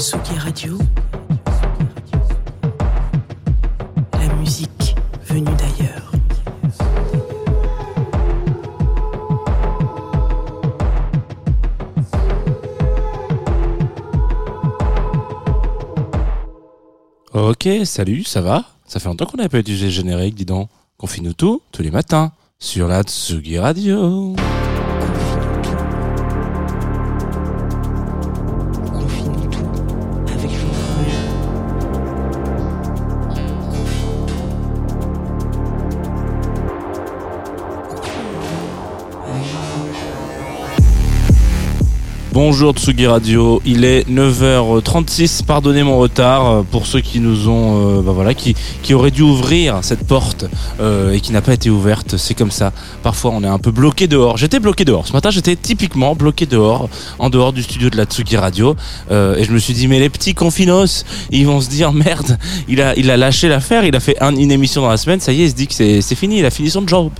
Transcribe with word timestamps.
Tsugi 0.00 0.38
Radio. 0.38 0.78
La 4.14 4.34
musique 4.36 4.96
venue 5.26 5.44
d'ailleurs. 5.44 6.12
Ok, 17.34 17.68
salut, 17.84 18.24
ça 18.24 18.40
va? 18.40 18.64
Ça 18.86 19.00
fait 19.00 19.06
longtemps 19.06 19.26
qu'on 19.26 19.36
n'avait 19.36 19.50
pas 19.50 19.58
utilisé 19.58 19.84
le 19.84 19.90
générique, 19.90 20.34
dis 20.34 20.46
donc. 20.46 20.70
Confine-nous 20.96 21.34
tout, 21.34 21.60
tous 21.72 21.82
les 21.82 21.90
matins, 21.90 22.32
sur 22.58 22.88
la 22.88 23.02
Tsugi 23.02 23.58
Radio. 23.58 24.34
Bonjour 42.42 42.72
Tsugi 42.72 43.06
Radio, 43.06 43.60
il 43.66 43.84
est 43.84 44.08
9h36, 44.08 45.44
pardonnez 45.44 45.82
mon 45.82 45.98
retard 45.98 46.46
euh, 46.46 46.62
pour 46.62 46.86
ceux 46.86 47.00
qui 47.02 47.20
nous 47.20 47.48
ont, 47.50 47.98
euh, 47.98 48.00
bah 48.00 48.12
voilà, 48.12 48.32
qui, 48.32 48.54
auraient 48.94 49.10
dû 49.10 49.20
ouvrir 49.20 49.80
cette 49.82 50.06
porte 50.06 50.46
euh, 50.80 51.12
et 51.12 51.20
qui 51.20 51.32
n'a 51.32 51.42
pas 51.42 51.52
été 51.52 51.68
ouverte, 51.68 52.16
c'est 52.16 52.32
comme 52.32 52.50
ça. 52.50 52.72
Parfois 53.02 53.32
on 53.34 53.44
est 53.44 53.46
un 53.46 53.58
peu 53.58 53.70
bloqué 53.70 54.06
dehors. 54.06 54.38
J'étais 54.38 54.58
bloqué 54.58 54.86
dehors, 54.86 55.06
ce 55.06 55.12
matin 55.12 55.28
j'étais 55.28 55.54
typiquement 55.54 56.14
bloqué 56.14 56.46
dehors, 56.46 56.88
en 57.18 57.28
dehors 57.28 57.52
du 57.52 57.62
studio 57.62 57.90
de 57.90 57.98
la 57.98 58.04
Tsugi 58.04 58.38
Radio 58.38 58.74
et 59.10 59.44
je 59.44 59.52
me 59.52 59.58
suis 59.58 59.74
dit 59.74 59.86
mais 59.86 60.00
les 60.00 60.08
petits 60.08 60.32
confinos, 60.32 61.04
ils 61.30 61.46
vont 61.46 61.60
se 61.60 61.68
dire 61.68 61.92
merde, 61.92 62.38
il 62.68 62.80
a, 62.80 62.94
lâché 63.18 63.48
l'affaire, 63.48 63.84
il 63.84 63.94
a 63.94 64.00
fait 64.00 64.16
un- 64.22 64.34
une 64.34 64.50
émission 64.50 64.80
dans 64.80 64.88
la 64.88 64.96
semaine, 64.96 65.20
ça 65.20 65.32
y 65.34 65.42
est, 65.42 65.44
il 65.44 65.50
se 65.50 65.54
dit 65.56 65.66
que 65.66 65.74
c'est 65.74 66.14
fini, 66.16 66.38
il 66.38 66.46
a 66.46 66.50
fini 66.50 66.70
son 66.70 66.86
job. 66.86 67.10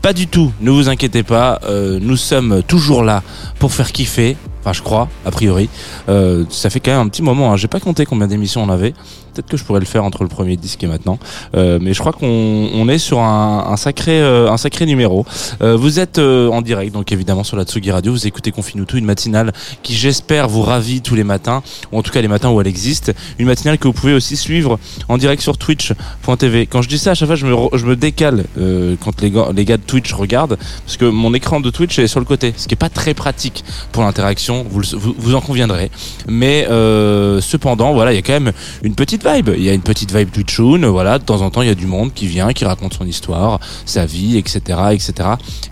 Pas 0.00 0.14
du 0.14 0.26
tout, 0.26 0.50
ne 0.62 0.70
vous 0.70 0.88
inquiétez 0.88 1.22
pas, 1.22 1.60
nous 2.00 2.16
sommes 2.16 2.62
toujours 2.66 3.04
là 3.04 3.22
pour 3.58 3.74
faire 3.74 3.92
kiffer. 3.92 4.38
Enfin, 4.60 4.72
je 4.72 4.82
crois, 4.82 5.08
a 5.24 5.30
priori. 5.30 5.68
Euh, 6.08 6.44
ça 6.50 6.70
fait 6.70 6.80
quand 6.80 6.90
même 6.90 7.00
un 7.00 7.08
petit 7.08 7.22
moment. 7.22 7.52
Hein. 7.52 7.56
J'ai 7.56 7.68
pas 7.68 7.80
compté 7.80 8.04
combien 8.04 8.26
d'émissions 8.26 8.62
on 8.62 8.68
avait. 8.68 8.94
Peut-être 9.32 9.48
que 9.48 9.56
je 9.56 9.64
pourrais 9.64 9.80
le 9.80 9.86
faire 9.86 10.04
entre 10.04 10.22
le 10.22 10.28
premier 10.28 10.56
disque 10.56 10.82
et 10.82 10.86
maintenant. 10.86 11.18
Euh, 11.54 11.78
mais 11.80 11.94
je 11.94 12.00
crois 12.00 12.12
qu'on 12.12 12.70
on 12.74 12.88
est 12.88 12.98
sur 12.98 13.20
un, 13.20 13.66
un 13.68 13.76
sacré, 13.76 14.20
euh, 14.20 14.50
un 14.50 14.56
sacré 14.56 14.86
numéro. 14.86 15.24
Euh, 15.62 15.76
vous 15.76 15.98
êtes 15.98 16.18
euh, 16.18 16.48
en 16.48 16.62
direct, 16.62 16.92
donc 16.92 17.12
évidemment 17.12 17.44
sur 17.44 17.56
la 17.56 17.64
Tsugi 17.64 17.90
Radio. 17.90 18.12
Vous 18.12 18.26
écoutez 18.26 18.50
Confinuto, 18.52 18.96
une 18.96 19.04
matinale 19.04 19.52
qui, 19.82 19.94
j'espère, 19.94 20.48
vous 20.48 20.62
ravit 20.62 21.00
tous 21.00 21.14
les 21.14 21.24
matins, 21.24 21.62
ou 21.92 21.98
en 21.98 22.02
tout 22.02 22.10
cas 22.10 22.20
les 22.20 22.28
matins 22.28 22.50
où 22.50 22.60
elle 22.60 22.66
existe. 22.66 23.12
Une 23.38 23.46
matinale 23.46 23.78
que 23.78 23.86
vous 23.88 23.92
pouvez 23.94 24.14
aussi 24.14 24.36
suivre 24.36 24.78
en 25.08 25.18
direct 25.18 25.42
sur 25.42 25.58
Twitch.tv. 25.58 26.66
Quand 26.66 26.82
je 26.82 26.88
dis 26.88 26.98
ça, 26.98 27.12
à 27.12 27.14
chaque 27.14 27.26
fois, 27.28 27.36
je 27.36 27.46
me, 27.46 27.54
je 27.74 27.86
me 27.86 27.96
décale 27.96 28.44
euh, 28.58 28.96
quand 29.02 29.20
les 29.20 29.30
gars, 29.30 29.48
les 29.54 29.64
gars 29.64 29.76
de 29.76 29.82
Twitch 29.82 30.12
regardent, 30.12 30.56
parce 30.84 30.96
que 30.96 31.04
mon 31.04 31.34
écran 31.34 31.60
de 31.60 31.70
Twitch 31.70 31.98
est 31.98 32.06
sur 32.06 32.20
le 32.20 32.26
côté, 32.26 32.52
ce 32.56 32.66
qui 32.66 32.74
est 32.74 32.76
pas 32.76 32.88
très 32.88 33.14
pratique 33.14 33.64
pour 33.92 34.02
l'interaction. 34.02 34.66
Vous, 34.68 34.82
vous, 34.92 35.14
vous 35.16 35.34
en 35.34 35.40
conviendrez. 35.40 35.90
Mais 36.28 36.66
euh, 36.70 37.40
cependant, 37.40 37.92
voilà, 37.92 38.12
il 38.12 38.16
y 38.16 38.18
a 38.18 38.22
quand 38.22 38.32
même 38.32 38.52
une 38.82 38.94
petite 38.94 39.19
vibe. 39.24 39.50
Il 39.56 39.62
y 39.62 39.68
a 39.68 39.72
une 39.72 39.82
petite 39.82 40.14
vibe 40.14 40.30
Twitchoun. 40.30 40.86
Voilà, 40.86 41.18
de 41.18 41.24
temps 41.24 41.42
en 41.42 41.50
temps, 41.50 41.62
il 41.62 41.68
y 41.68 41.72
a 41.72 41.74
du 41.74 41.86
monde 41.86 42.12
qui 42.14 42.26
vient, 42.26 42.52
qui 42.52 42.64
raconte 42.64 42.94
son 42.94 43.06
histoire, 43.06 43.60
sa 43.84 44.06
vie, 44.06 44.36
etc., 44.36 44.60
etc. 44.92 45.12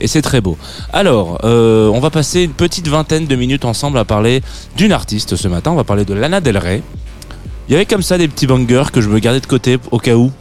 Et 0.01 0.07
c'est 0.07 0.23
très 0.23 0.41
beau. 0.41 0.57
Alors, 0.93 1.41
euh, 1.45 1.89
on 1.89 2.01
va 2.01 2.11
passer 2.11 2.43
une 2.43 2.53
petite 2.53 2.89
vingtaine 2.89 3.27
de 3.27 3.37
minutes 3.37 3.65
ensemble 3.65 3.99
à 3.99 4.05
parler 4.05 4.43
d'une 4.77 4.93
artiste 4.93 5.37
ce 5.37 5.49
matin. 5.49 5.73
On 5.73 5.77
va 5.77 5.85
parler 5.85 6.05
de 6.05 6.15
Lana 6.15 6.41
Del 6.41 6.59
Rey. 6.59 6.83
Il 7.69 7.73
y 7.73 7.75
avait 7.75 7.87
comme 7.87 8.03
ça 8.03 8.17
des 8.17 8.29
petits 8.29 8.47
bangers 8.47 8.91
que 8.93 9.01
je 9.01 9.09
me 9.09 9.19
gardais 9.19 9.41
de 9.41 9.47
côté 9.47 9.79
au 9.91 9.99
cas 9.99 10.15
où. 10.15 10.33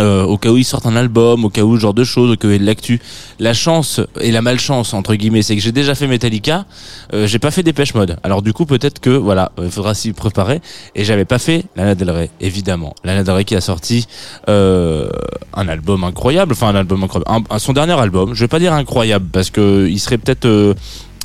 Euh, 0.00 0.24
au 0.24 0.36
cas 0.36 0.50
où 0.50 0.56
ils 0.58 0.64
sortent 0.64 0.86
un 0.86 0.96
album, 0.96 1.44
au 1.44 1.48
cas 1.48 1.62
où 1.62 1.76
ce 1.76 1.80
genre 1.80 1.94
de 1.94 2.04
choses, 2.04 2.30
au 2.30 2.36
cas 2.36 2.48
où 2.48 2.50
il 2.50 2.60
y 2.60 2.62
a 2.62 2.66
l'actu. 2.66 3.00
La 3.38 3.54
chance 3.54 4.00
et 4.20 4.30
la 4.30 4.42
malchance 4.42 4.92
entre 4.92 5.14
guillemets, 5.14 5.42
c'est 5.42 5.56
que 5.56 5.62
j'ai 5.62 5.72
déjà 5.72 5.94
fait 5.94 6.06
Metallica, 6.06 6.66
euh, 7.14 7.26
j'ai 7.26 7.38
pas 7.38 7.50
fait 7.50 7.62
Dépêche 7.62 7.94
Mode. 7.94 8.18
Alors 8.22 8.42
du 8.42 8.52
coup 8.52 8.66
peut-être 8.66 9.00
que 9.00 9.10
voilà, 9.10 9.52
il 9.62 9.70
faudra 9.70 9.94
s'y 9.94 10.12
préparer. 10.12 10.60
Et 10.94 11.04
j'avais 11.04 11.24
pas 11.24 11.38
fait 11.38 11.64
Lana 11.76 11.94
Del 11.94 12.10
Rey, 12.10 12.30
évidemment. 12.40 12.94
Lana 13.04 13.24
Del 13.24 13.34
Rey 13.34 13.44
qui 13.44 13.56
a 13.56 13.60
sorti 13.60 14.06
euh, 14.48 15.08
un 15.54 15.68
album 15.68 16.04
incroyable, 16.04 16.52
enfin 16.52 16.68
un 16.68 16.74
album 16.74 17.02
incroyable, 17.04 17.46
son 17.58 17.72
dernier 17.72 17.98
album. 17.98 18.34
Je 18.34 18.40
vais 18.40 18.48
pas 18.48 18.58
dire 18.58 18.74
incroyable 18.74 19.26
parce 19.32 19.50
que 19.50 19.86
il 19.88 19.98
serait 19.98 20.18
peut-être 20.18 20.44
euh, 20.44 20.74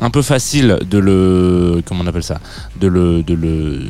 un 0.02 0.10
peu 0.10 0.22
facile 0.22 0.80
de 0.90 0.98
le 0.98 1.82
comment 1.86 2.04
on 2.04 2.08
appelle 2.08 2.24
ça, 2.24 2.40
de 2.80 2.88
le 2.88 3.22
de 3.24 3.34
le 3.34 3.82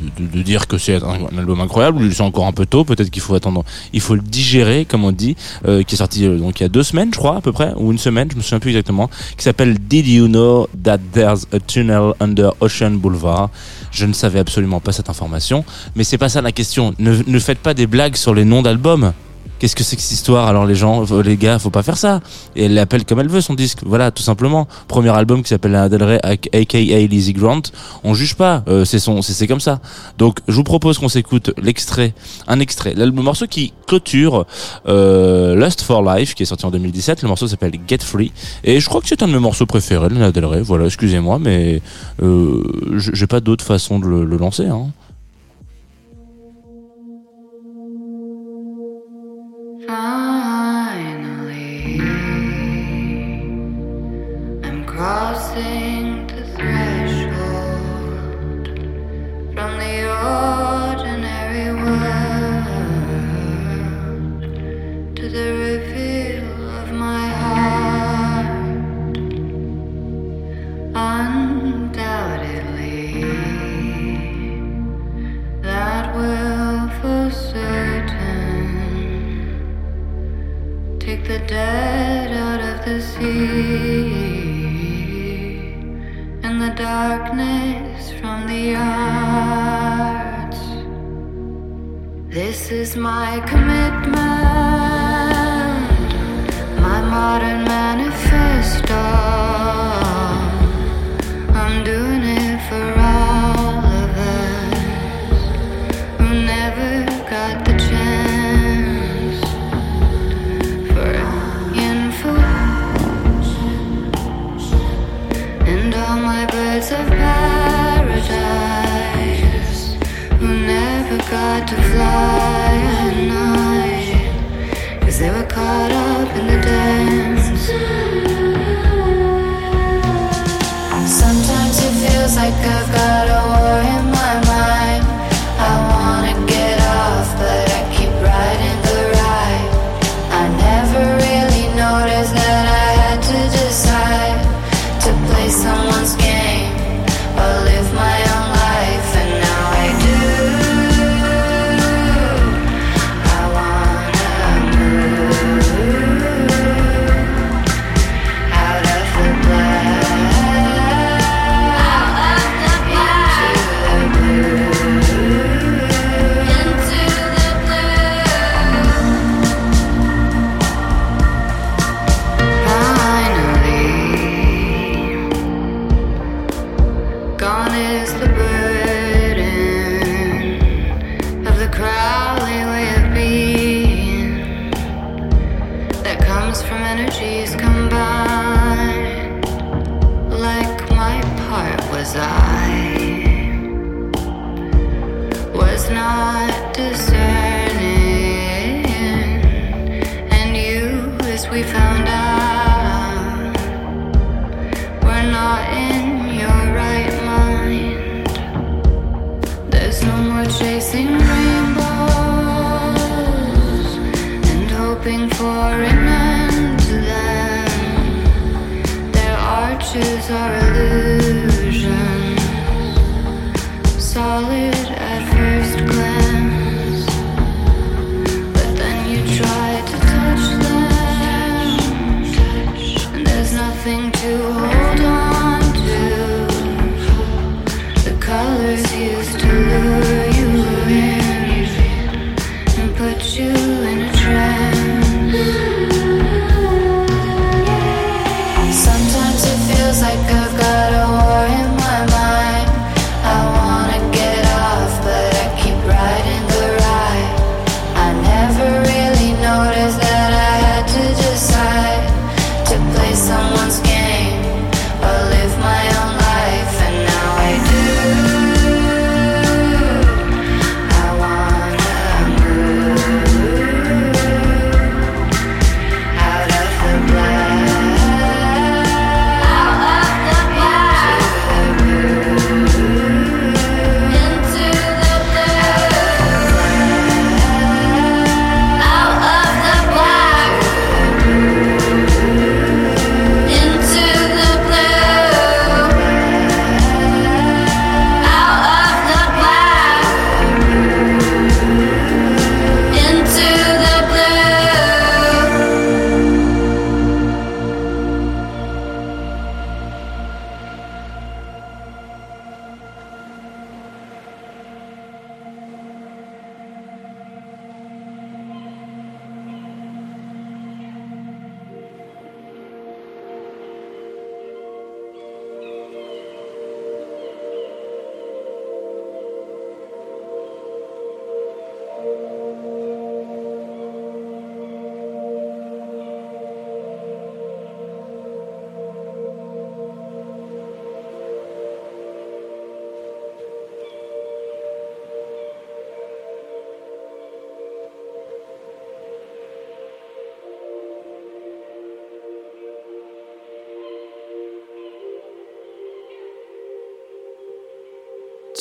de, 0.00 0.26
de 0.26 0.42
dire 0.42 0.66
que 0.66 0.78
c'est 0.78 1.02
un, 1.02 1.38
album 1.38 1.60
incroyable, 1.60 2.02
ou 2.02 2.10
c'est 2.10 2.22
encore 2.22 2.46
un 2.46 2.52
peu 2.52 2.66
tôt, 2.66 2.84
peut-être 2.84 3.10
qu'il 3.10 3.22
faut 3.22 3.34
attendre, 3.34 3.64
il 3.92 4.00
faut 4.00 4.14
le 4.14 4.20
digérer, 4.20 4.84
comme 4.84 5.04
on 5.04 5.12
dit, 5.12 5.36
euh, 5.66 5.82
qui 5.82 5.94
est 5.94 5.98
sorti 5.98 6.26
euh, 6.26 6.38
donc 6.38 6.60
il 6.60 6.64
y 6.64 6.66
a 6.66 6.68
deux 6.68 6.82
semaines, 6.82 7.10
je 7.12 7.18
crois, 7.18 7.36
à 7.36 7.40
peu 7.40 7.52
près, 7.52 7.72
ou 7.76 7.92
une 7.92 7.98
semaine, 7.98 8.28
je 8.30 8.36
me 8.36 8.42
souviens 8.42 8.58
plus 8.58 8.70
exactement, 8.70 9.10
qui 9.36 9.44
s'appelle 9.44 9.78
Did 9.78 10.06
You 10.06 10.28
Know 10.28 10.68
That 10.82 10.98
There's 11.12 11.46
a 11.52 11.60
Tunnel 11.60 12.12
Under 12.20 12.50
Ocean 12.60 12.92
Boulevard? 12.92 13.50
Je 13.90 14.06
ne 14.06 14.12
savais 14.12 14.38
absolument 14.38 14.80
pas 14.80 14.92
cette 14.92 15.08
information, 15.08 15.64
mais 15.94 16.04
c'est 16.04 16.18
pas 16.18 16.28
ça 16.28 16.42
la 16.42 16.52
question. 16.52 16.94
Ne, 16.98 17.16
ne 17.26 17.38
faites 17.38 17.58
pas 17.58 17.74
des 17.74 17.86
blagues 17.86 18.16
sur 18.16 18.34
les 18.34 18.44
noms 18.44 18.62
d'albums. 18.62 19.12
Qu'est-ce 19.58 19.74
que 19.74 19.82
c'est 19.82 19.96
que 19.96 20.02
cette 20.02 20.12
histoire? 20.12 20.48
Alors 20.48 20.66
les 20.66 20.74
gens, 20.74 21.04
les 21.22 21.36
gars, 21.36 21.58
faut 21.58 21.70
pas 21.70 21.82
faire 21.82 21.96
ça. 21.96 22.20
Et 22.54 22.66
elle 22.66 22.74
l'appelle 22.74 23.04
comme 23.04 23.20
elle 23.20 23.28
veut 23.28 23.40
son 23.40 23.54
disque. 23.54 23.78
Voilà, 23.84 24.10
tout 24.10 24.22
simplement. 24.22 24.68
Premier 24.86 25.10
album 25.10 25.42
qui 25.42 25.48
s'appelle 25.48 25.72
Lana 25.72 26.18
aka 26.22 26.78
Lizzie 26.78 27.32
Grant. 27.32 27.62
On 28.04 28.14
juge 28.14 28.34
pas. 28.34 28.62
Euh, 28.68 28.84
c'est 28.84 28.98
son, 28.98 29.22
c'est 29.22 29.46
comme 29.46 29.60
ça. 29.60 29.80
Donc 30.18 30.40
je 30.46 30.54
vous 30.54 30.64
propose 30.64 30.98
qu'on 30.98 31.08
s'écoute 31.08 31.52
l'extrait, 31.56 32.14
un 32.46 32.60
extrait, 32.60 32.94
le 32.94 33.10
morceau 33.10 33.46
qui 33.46 33.72
clôture 33.86 34.46
euh, 34.88 35.54
Lust 35.54 35.82
for 35.82 36.02
Life, 36.02 36.34
qui 36.34 36.42
est 36.42 36.46
sorti 36.46 36.66
en 36.66 36.70
2017. 36.70 37.22
Le 37.22 37.28
morceau 37.28 37.48
s'appelle 37.48 37.72
Get 37.88 37.98
Free. 38.02 38.32
Et 38.62 38.80
je 38.80 38.88
crois 38.88 39.00
que 39.00 39.08
c'est 39.08 39.22
un 39.22 39.28
de 39.28 39.32
mes 39.32 39.38
morceaux 39.38 39.66
préférés, 39.66 40.08
Lana 40.10 40.32
Del. 40.32 40.46
Voilà, 40.62 40.86
excusez-moi, 40.86 41.38
mais 41.38 41.80
euh, 42.22 42.62
j'ai 42.98 43.26
pas 43.26 43.40
d'autre 43.40 43.64
façon 43.64 43.98
de 43.98 44.06
le, 44.06 44.24
le 44.24 44.36
lancer. 44.36 44.66
Hein. 44.66 44.88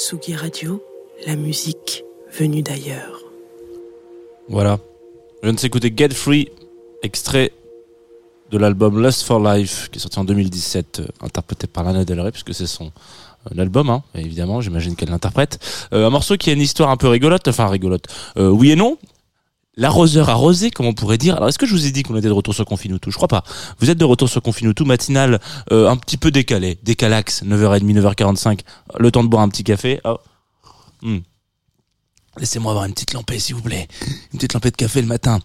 Tsugi 0.05 0.35
Radio, 0.35 0.83
la 1.25 1.35
musique 1.35 2.03
venue 2.31 2.61
d'ailleurs. 2.61 3.23
Voilà. 4.47 4.77
Je 5.41 5.47
viens 5.47 5.53
de 5.53 5.59
s'écouter 5.59 5.91
Get 5.97 6.13
Free, 6.13 6.51
extrait 7.01 7.51
de 8.51 8.59
l'album 8.59 9.01
Lust 9.01 9.23
for 9.23 9.39
Life, 9.39 9.89
qui 9.91 9.97
est 9.97 10.01
sorti 10.03 10.19
en 10.19 10.23
2017, 10.23 10.99
euh, 10.99 11.07
interprété 11.21 11.65
par 11.65 11.85
Lana 11.85 12.05
Del 12.05 12.19
Rey, 12.19 12.29
puisque 12.29 12.53
c'est 12.53 12.67
son 12.67 12.91
euh, 13.51 13.59
album, 13.59 13.89
hein, 13.89 14.03
évidemment, 14.13 14.61
j'imagine 14.61 14.95
qu'elle 14.95 15.09
l'interprète. 15.09 15.57
Euh, 15.91 16.05
un 16.05 16.11
morceau 16.11 16.37
qui 16.37 16.51
a 16.51 16.53
une 16.53 16.61
histoire 16.61 16.91
un 16.91 16.97
peu 16.97 17.07
rigolote, 17.07 17.47
enfin 17.47 17.67
rigolote, 17.67 18.05
oui 18.35 18.69
et 18.69 18.75
non. 18.75 18.99
L'arroseur 19.77 20.29
arrosé, 20.29 20.71
comme 20.71 20.85
on 20.85 20.93
pourrait 20.93 21.17
dire. 21.17 21.35
Alors, 21.35 21.49
est-ce 21.49 21.59
que 21.59 21.65
je 21.65 21.73
vous 21.73 21.85
ai 21.85 21.91
dit 21.91 22.03
qu'on 22.03 22.15
était 22.15 22.27
de 22.27 22.33
retour 22.33 22.53
sur 22.53 22.65
Confinutu 22.65 23.11
Je 23.11 23.15
crois 23.15 23.27
pas. 23.27 23.43
Vous 23.79 23.89
êtes 23.89 23.97
de 23.97 24.05
retour 24.05 24.29
sur 24.29 24.41
Confinutu, 24.41 24.85
matinal 24.85 25.41
euh, 25.71 25.89
un 25.89 25.97
petit 25.97 26.17
peu 26.17 26.31
décalé, 26.31 26.77
décalax, 26.83 27.43
9h30, 27.43 27.99
9h45, 27.99 28.59
le 28.97 29.11
temps 29.11 29.23
de 29.23 29.29
boire 29.29 29.43
un 29.43 29.49
petit 29.49 29.63
café. 29.63 29.99
Oh. 30.05 30.17
Hmm. 31.01 31.19
Laissez-moi 32.37 32.71
avoir 32.71 32.85
une 32.85 32.93
petite 32.93 33.13
lampée, 33.13 33.39
s'il 33.39 33.55
vous 33.55 33.61
plaît. 33.61 33.87
Une 34.33 34.39
petite 34.39 34.53
lampée 34.53 34.71
de 34.71 34.75
café 34.77 35.01
le 35.01 35.07
matin. 35.07 35.39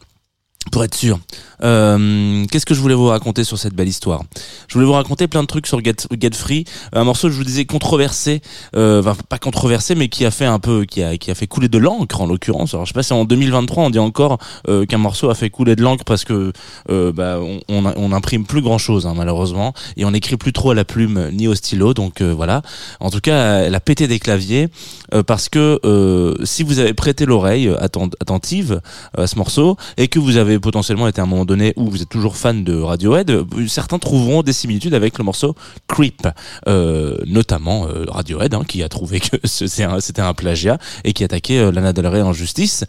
Pour 0.71 0.85
être 0.85 0.95
sûr. 0.95 1.19
Euh, 1.65 2.45
Qu'est-ce 2.51 2.67
que 2.67 2.75
je 2.75 2.81
voulais 2.81 2.95
vous 2.95 3.07
raconter 3.07 3.45
sur 3.45 3.59
cette 3.59 3.75
belle 3.75 3.89
histoire? 3.89 4.23
Je 4.69 4.75
voulais 4.75 4.87
vous 4.87 4.93
raconter 4.93 5.27
plein 5.27 5.41
de 5.43 5.47
trucs 5.47 5.67
sur 5.67 5.83
Get, 5.83 6.07
Get 6.21 6.31
Free. 6.35 6.65
Un 6.93 7.03
morceau, 7.03 7.29
je 7.31 7.35
vous 7.35 7.45
disais, 7.45 7.65
controversé. 7.65 8.41
Euh, 8.77 9.01
enfin, 9.01 9.17
pas 9.29 9.39
controversé, 9.39 9.95
mais 9.95 10.09
qui 10.09 10.25
a 10.27 10.31
fait 10.31 10.45
un 10.45 10.59
peu, 10.59 10.85
qui 10.85 11.03
a, 11.03 11.17
qui 11.17 11.31
a 11.31 11.35
fait 11.35 11.47
couler 11.47 11.69
de 11.69 11.79
l'encre 11.79 12.21
en 12.21 12.27
l'occurrence. 12.27 12.75
Alors, 12.75 12.85
je 12.85 12.91
sais 12.91 12.95
pas 12.95 13.03
si 13.03 13.13
en 13.15 13.25
2023 13.25 13.85
on 13.85 13.91
dit 13.91 13.99
encore 13.99 14.39
euh, 14.69 14.85
qu'un 14.85 14.99
morceau 14.99 15.31
a 15.31 15.35
fait 15.35 15.49
couler 15.51 15.77
de 15.77 15.83
l'encre 15.83 16.05
parce 16.05 16.25
que 16.25 16.53
euh, 16.91 17.11
bah, 17.11 17.39
on, 17.41 17.61
on, 17.69 17.93
on 17.97 18.13
imprime 18.13 18.45
plus 18.45 18.61
grand 18.63 18.79
chose 18.79 19.07
hein, 19.07 19.15
malheureusement 19.17 19.73
et 19.97 20.05
on 20.05 20.11
n'écrit 20.13 20.37
plus 20.37 20.53
trop 20.53 20.71
à 20.71 20.75
la 20.75 20.85
plume 20.85 21.31
ni 21.33 21.49
au 21.49 21.55
stylo. 21.55 21.95
Donc 21.95 22.21
euh, 22.21 22.33
voilà. 22.35 22.61
En 23.01 23.11
tout 23.11 23.21
cas, 23.21 23.61
elle 23.61 23.75
a 23.75 23.81
pété 23.81 24.07
des 24.07 24.19
claviers 24.19 24.69
euh, 25.15 25.23
parce 25.23 25.49
que 25.49 25.81
euh, 25.85 26.37
si 26.45 26.63
vous 26.63 26.79
avez 26.79 26.93
prêté 26.95 27.25
l'oreille 27.27 27.69
atten- 27.69 28.13
attentive 28.21 28.81
euh, 29.19 29.25
à 29.25 29.27
ce 29.27 29.37
morceau 29.37 29.77
et 29.97 30.07
que 30.09 30.19
vous 30.19 30.37
avez 30.37 30.50
potentiellement 30.59 31.09
été 31.09 31.21
à 31.21 31.25
un 31.25 31.27
moment 31.27 31.45
donné 31.45 31.73
où 31.77 31.91
vous 31.91 32.03
êtes 32.03 32.09
toujours 32.09 32.37
fan 32.37 32.65
de 32.65 32.79
Radiohead, 32.81 33.45
certains 33.69 33.99
trouveront 33.99 34.43
des 34.43 34.53
similitudes 34.53 34.95
avec 34.95 35.19
le 35.19 35.25
morceau 35.25 35.55
Creep, 35.87 36.27
euh, 36.69 37.17
notamment 37.27 37.87
euh, 37.87 38.05
Radiohead 38.09 38.55
hein, 38.55 38.63
qui 38.67 38.83
a 38.83 38.89
trouvé 38.89 39.21
que 39.21 39.37
c'était 39.45 40.23
un, 40.23 40.35
plagiat 40.35 40.79
et 41.05 41.13
qui 41.13 41.25
attaquait 41.25 41.59
euh, 41.59 41.73
Lana 41.73 41.93
Del 41.93 42.07
Rey 42.07 42.23
en 42.23 42.33
justice. 42.33 42.85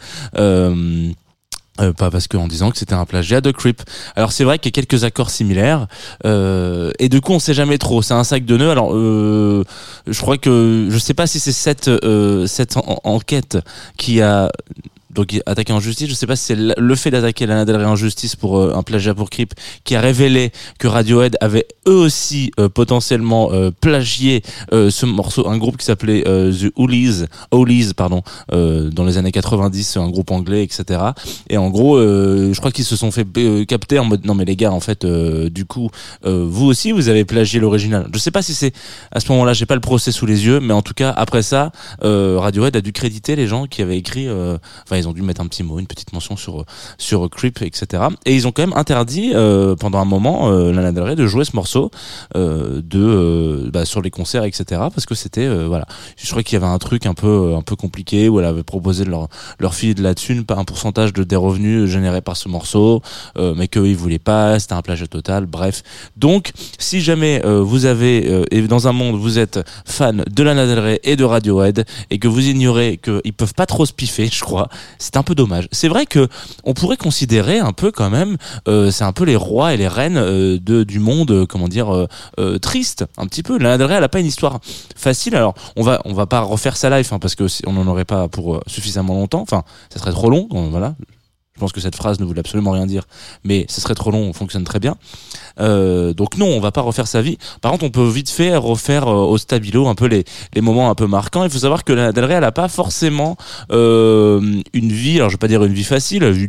Pas 1.97 2.11
parce 2.11 2.27
que 2.27 2.37
en 2.37 2.47
disant 2.47 2.69
que 2.69 2.77
c'était 2.77 2.93
un 2.93 3.05
plagiat 3.05 3.41
de 3.41 3.49
Creep. 3.49 3.81
Alors 4.15 4.31
c'est 4.31 4.43
vrai 4.43 4.59
qu'il 4.59 4.67
y 4.67 4.73
a 4.77 4.83
quelques 4.83 5.03
accords 5.03 5.31
similaires 5.31 5.87
et 6.23 7.09
du 7.09 7.21
coup 7.21 7.31
on 7.31 7.39
sait 7.39 7.55
jamais 7.55 7.79
trop. 7.79 8.03
C'est 8.03 8.13
un 8.13 8.23
sac 8.23 8.45
de 8.45 8.55
nœuds. 8.55 8.69
Alors 8.69 8.91
je 8.93 10.21
crois 10.21 10.37
que 10.37 10.89
je 10.91 10.97
sais 10.99 11.15
pas 11.15 11.25
si 11.25 11.39
c'est 11.39 11.51
cette 11.51 11.89
cette 12.45 12.77
en- 12.77 12.99
enquête 13.03 13.57
qui 13.97 14.21
a 14.21 14.51
donc 15.13 15.39
attaqué 15.45 15.73
en 15.73 15.79
justice. 15.79 16.09
Je 16.09 16.13
sais 16.13 16.27
pas 16.27 16.35
si 16.35 16.45
c'est 16.45 16.57
le 16.57 16.95
fait 16.95 17.11
d'attaquer 17.11 17.45
Lana 17.45 17.65
Del 17.65 17.75
Rey 17.75 17.85
en 17.85 17.95
justice 17.95 18.35
pour 18.35 18.57
euh, 18.57 18.73
un 18.75 18.83
plagiat 18.83 19.13
pour 19.13 19.29
Creep 19.29 19.53
qui 19.83 19.95
a 19.95 20.01
révélé 20.01 20.51
que 20.79 20.87
Radiohead 20.87 21.37
avait 21.41 21.67
eux 21.87 21.95
aussi 21.95 22.51
euh, 22.59 22.69
potentiellement 22.69 23.51
euh, 23.51 23.71
plagié 23.71 24.43
euh, 24.73 24.89
ce 24.89 25.05
morceau, 25.05 25.47
un 25.47 25.57
groupe 25.57 25.77
qui 25.77 25.85
s'appelait 25.85 26.27
euh, 26.27 26.51
The 26.51 26.71
Oolies, 26.75 27.25
Oolies 27.51 27.93
pardon, 27.95 28.21
dans 28.51 29.05
les 29.05 29.17
années 29.17 29.31
90, 29.31 29.97
un 29.97 30.09
groupe 30.09 30.31
anglais, 30.31 30.63
etc. 30.63 30.99
Et 31.49 31.57
en 31.57 31.69
gros, 31.69 31.99
je 31.99 32.57
crois 32.57 32.71
qu'ils 32.71 32.85
se 32.85 32.95
sont 32.95 33.11
fait 33.11 33.25
capter 33.65 33.99
en 33.99 34.05
mode 34.05 34.25
non 34.25 34.35
mais 34.35 34.45
les 34.45 34.55
gars, 34.55 34.71
en 34.71 34.79
fait, 34.79 35.05
du 35.05 35.65
coup, 35.65 35.89
vous 36.23 36.65
aussi 36.65 36.91
vous 36.91 37.09
avez 37.09 37.25
plagié 37.25 37.59
l'original. 37.59 38.07
Je 38.13 38.19
sais 38.19 38.31
pas 38.31 38.41
si 38.41 38.53
c'est 38.53 38.73
à 39.11 39.19
ce 39.19 39.31
moment-là, 39.31 39.53
j'ai 39.53 39.65
pas 39.65 39.75
le 39.75 39.81
procès 39.81 40.11
sous 40.11 40.25
les 40.25 40.45
yeux, 40.45 40.59
mais 40.59 40.73
en 40.73 40.81
tout 40.81 40.93
cas 40.93 41.11
après 41.11 41.41
ça, 41.41 41.71
Radiohead 42.01 42.75
a 42.75 42.81
dû 42.81 42.91
créditer 42.91 43.35
les 43.35 43.47
gens 43.47 43.67
qui 43.67 43.81
avaient 43.81 43.97
écrit. 43.97 44.27
Enfin, 44.29 45.00
ils 45.01 45.07
ont 45.07 45.13
dû 45.13 45.21
mettre 45.21 45.41
un 45.41 45.47
petit 45.47 45.63
mot, 45.63 45.79
une 45.79 45.87
petite 45.87 46.13
mention 46.13 46.35
sur 46.35 46.65
sur 46.97 47.29
Creep, 47.29 47.61
etc. 47.61 48.03
Et 48.25 48.35
ils 48.35 48.47
ont 48.47 48.51
quand 48.51 48.63
même 48.63 48.77
interdit 48.77 49.31
euh, 49.33 49.75
pendant 49.75 49.99
un 49.99 50.05
moment 50.05 50.51
euh, 50.51 50.71
Lana 50.71 50.91
Del 50.91 51.03
Rey 51.03 51.15
de 51.15 51.27
jouer 51.27 51.45
ce 51.45 51.55
morceau 51.55 51.91
euh, 52.35 52.81
de 52.83 52.99
euh, 52.99 53.69
bah, 53.71 53.85
sur 53.85 54.01
les 54.01 54.11
concerts, 54.11 54.43
etc. 54.43 54.63
Parce 54.93 55.05
que 55.05 55.15
c'était 55.15 55.45
euh, 55.45 55.67
voilà, 55.67 55.85
je 56.17 56.29
crois 56.29 56.43
qu'il 56.43 56.59
y 56.59 56.63
avait 56.63 56.71
un 56.71 56.77
truc 56.77 57.05
un 57.05 57.13
peu 57.13 57.53
un 57.55 57.61
peu 57.61 57.75
compliqué 57.75 58.29
où 58.29 58.39
elle 58.39 58.45
avait 58.45 58.63
proposé 58.63 59.05
leur 59.05 59.27
leur 59.59 59.73
filer 59.73 59.93
de 59.93 60.03
la 60.03 60.15
thune, 60.15 60.45
un 60.49 60.63
pourcentage 60.63 61.13
de 61.13 61.23
des 61.23 61.35
revenus 61.35 61.89
générés 61.89 62.21
par 62.21 62.37
ce 62.37 62.49
morceau, 62.49 63.01
euh, 63.37 63.53
mais 63.55 63.67
qu'ils 63.67 63.95
voulaient 63.95 64.19
pas, 64.19 64.59
c'était 64.59 64.73
un 64.73 64.81
plagiat 64.81 65.07
total. 65.07 65.45
Bref, 65.45 65.83
donc 66.17 66.51
si 66.77 67.01
jamais 67.01 67.41
vous 67.43 67.85
avez 67.85 68.43
et 68.51 68.61
dans 68.67 68.87
un 68.87 68.91
monde 68.91 69.19
vous 69.19 69.39
êtes 69.39 69.59
fan 69.85 70.23
de 70.29 70.43
Lana 70.43 70.67
Del 70.67 70.79
Rey 70.79 70.99
et 71.03 71.15
de 71.15 71.23
Radiohead 71.23 71.85
et 72.09 72.19
que 72.19 72.27
vous 72.27 72.47
ignorez 72.47 72.97
qu'ils 72.97 73.33
peuvent 73.33 73.53
pas 73.53 73.65
trop 73.65 73.85
se 73.85 73.93
piffer, 73.93 74.27
je 74.31 74.41
crois, 74.41 74.69
c'est 74.97 75.17
un 75.17 75.23
peu 75.23 75.35
dommage. 75.35 75.67
C'est 75.71 75.87
vrai 75.87 76.05
que 76.05 76.27
on 76.63 76.73
pourrait 76.73 76.97
considérer 76.97 77.59
un 77.59 77.73
peu 77.73 77.91
quand 77.91 78.09
même, 78.09 78.37
euh, 78.67 78.91
c'est 78.91 79.03
un 79.03 79.11
peu 79.11 79.23
les 79.23 79.35
rois 79.35 79.73
et 79.73 79.77
les 79.77 79.87
reines 79.87 80.17
euh, 80.17 80.57
du 80.59 80.99
monde, 80.99 81.31
euh, 81.31 81.45
comment 81.45 81.67
dire, 81.67 82.07
triste, 82.61 83.05
un 83.17 83.27
petit 83.27 83.43
peu. 83.43 83.57
Lana 83.57 83.77
Del 83.77 83.87
Rey, 83.87 83.95
elle 83.95 84.03
a 84.03 84.09
pas 84.09 84.19
une 84.19 84.25
histoire 84.25 84.59
facile. 84.95 85.35
Alors 85.35 85.53
on 85.75 85.83
va 85.83 86.01
on 86.05 86.13
va 86.13 86.25
pas 86.25 86.41
refaire 86.41 86.77
sa 86.77 86.89
life 86.95 87.13
hein, 87.13 87.19
parce 87.19 87.35
que 87.35 87.45
on 87.65 87.73
n'en 87.73 87.87
aurait 87.87 88.05
pas 88.05 88.27
pour 88.27 88.61
suffisamment 88.67 89.13
longtemps. 89.13 89.41
Enfin, 89.41 89.63
ça 89.89 89.99
serait 89.99 90.11
trop 90.11 90.29
long. 90.29 90.47
voilà. 90.71 90.95
Je 91.55 91.59
pense 91.59 91.73
que 91.73 91.81
cette 91.81 91.95
phrase 91.97 92.19
ne 92.19 92.25
voulait 92.25 92.39
absolument 92.39 92.71
rien 92.71 92.85
dire, 92.85 93.03
mais 93.43 93.65
ce 93.69 93.81
serait 93.81 93.93
trop 93.93 94.09
long, 94.09 94.19
on 94.21 94.33
fonctionne 94.33 94.63
très 94.63 94.79
bien. 94.79 94.95
Euh, 95.59 96.13
donc 96.13 96.37
non, 96.37 96.47
on 96.47 96.61
va 96.61 96.71
pas 96.71 96.81
refaire 96.81 97.07
sa 97.07 97.21
vie. 97.21 97.37
Par 97.61 97.71
contre, 97.71 97.83
on 97.83 97.89
peut 97.89 98.07
vite 98.07 98.29
fait 98.29 98.55
refaire 98.55 99.07
euh, 99.07 99.25
au 99.25 99.37
stabilo 99.37 99.87
un 99.87 99.93
peu 99.93 100.05
les, 100.05 100.23
les 100.55 100.61
moments 100.61 100.89
un 100.89 100.95
peu 100.95 101.07
marquants. 101.07 101.43
Il 101.43 101.49
faut 101.49 101.59
savoir 101.59 101.83
que 101.83 101.91
Lana 101.91 102.13
Del 102.13 102.23
Rey, 102.23 102.35
elle 102.35 102.45
a 102.45 102.53
pas 102.53 102.69
forcément 102.69 103.35
euh, 103.71 104.61
une 104.73 104.91
vie, 104.91 105.17
alors 105.17 105.29
je 105.29 105.35
vais 105.35 105.39
pas 105.39 105.49
dire 105.49 105.63
une 105.63 105.73
vie 105.73 105.83
facile, 105.83 106.23
elle, 106.23 106.47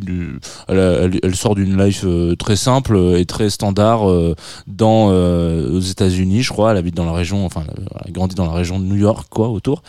elle, 0.69 1.19
elle- 1.21 1.35
sort 1.35 1.55
d'une 1.55 1.77
life 1.77 2.05
euh, 2.05 2.35
très 2.37 2.55
simple 2.55 2.97
et 3.17 3.25
très 3.25 3.49
standard 3.49 4.09
euh, 4.09 4.35
dans 4.67 5.09
aux 5.09 5.79
États-Unis, 5.81 6.43
je 6.43 6.49
crois. 6.53 6.71
Elle 6.71 6.77
habite 6.77 6.95
dans 6.95 7.05
la 7.05 7.11
région, 7.13 7.45
enfin, 7.45 7.65
elle 7.67 7.85
a 8.07 8.11
grandi 8.11 8.35
dans 8.35 8.45
la 8.45 8.53
région 8.53 8.79
de 8.79 8.85
New 8.85 8.95
York, 8.95 9.27
quoi, 9.29 9.49
autour. 9.49 9.83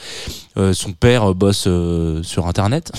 Son 0.56 0.92
père 0.92 1.34
bosse 1.34 1.68
sur 2.22 2.46
Internet. 2.46 2.92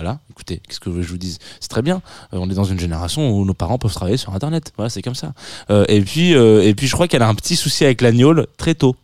Voilà, 0.00 0.18
écoutez, 0.30 0.62
qu'est-ce 0.66 0.80
que 0.80 1.02
je 1.02 1.08
vous 1.08 1.18
dise? 1.18 1.38
C'est 1.60 1.68
très 1.68 1.82
bien. 1.82 2.00
Euh, 2.32 2.38
on 2.40 2.48
est 2.48 2.54
dans 2.54 2.64
une 2.64 2.80
génération 2.80 3.32
où 3.32 3.44
nos 3.44 3.52
parents 3.52 3.76
peuvent 3.76 3.92
travailler 3.92 4.16
sur 4.16 4.34
Internet. 4.34 4.72
Voilà, 4.76 4.88
c'est 4.88 5.02
comme 5.02 5.14
ça. 5.14 5.34
Euh, 5.68 5.84
et 5.88 6.00
puis, 6.00 6.34
euh, 6.34 6.62
et 6.62 6.74
puis, 6.74 6.86
je 6.86 6.94
crois 6.94 7.06
qu'elle 7.06 7.20
a 7.20 7.28
un 7.28 7.34
petit 7.34 7.54
souci 7.54 7.84
avec 7.84 8.00
l'agneau 8.00 8.34
très 8.56 8.74
tôt. 8.74 8.96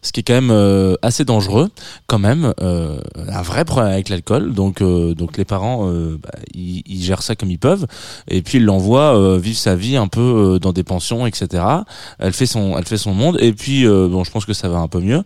Ce 0.00 0.12
qui 0.12 0.20
est 0.20 0.22
quand 0.22 0.32
même 0.32 0.50
euh, 0.50 0.94
assez 1.02 1.26
dangereux, 1.26 1.70
quand 2.06 2.18
même. 2.18 2.54
Euh, 2.62 2.98
un 3.28 3.42
vrai 3.42 3.66
problème 3.66 3.92
avec 3.92 4.08
l'alcool. 4.08 4.54
Donc, 4.54 4.80
euh, 4.80 5.14
donc 5.14 5.36
les 5.36 5.44
parents, 5.44 5.90
bah, 5.92 6.30
ils, 6.54 6.82
ils 6.86 7.02
gèrent 7.02 7.22
ça 7.22 7.36
comme 7.36 7.50
ils 7.50 7.58
peuvent. 7.58 7.86
Et 8.28 8.40
puis 8.40 8.56
ils 8.56 8.64
l'envoient 8.64 9.36
vivre 9.36 9.58
sa 9.58 9.76
vie 9.76 9.98
un 9.98 10.08
peu 10.08 10.58
dans 10.58 10.72
des 10.72 10.84
pensions, 10.84 11.26
etc. 11.26 11.64
Elle 12.18 12.32
fait 12.32 12.46
son, 12.46 12.78
elle 12.78 12.86
fait 12.86 12.96
son 12.96 13.12
monde. 13.12 13.36
Et 13.42 13.52
puis, 13.52 13.86
bon, 13.86 14.24
je 14.24 14.30
pense 14.30 14.46
que 14.46 14.54
ça 14.54 14.70
va 14.70 14.78
un 14.78 14.88
peu 14.88 15.00
mieux. 15.00 15.22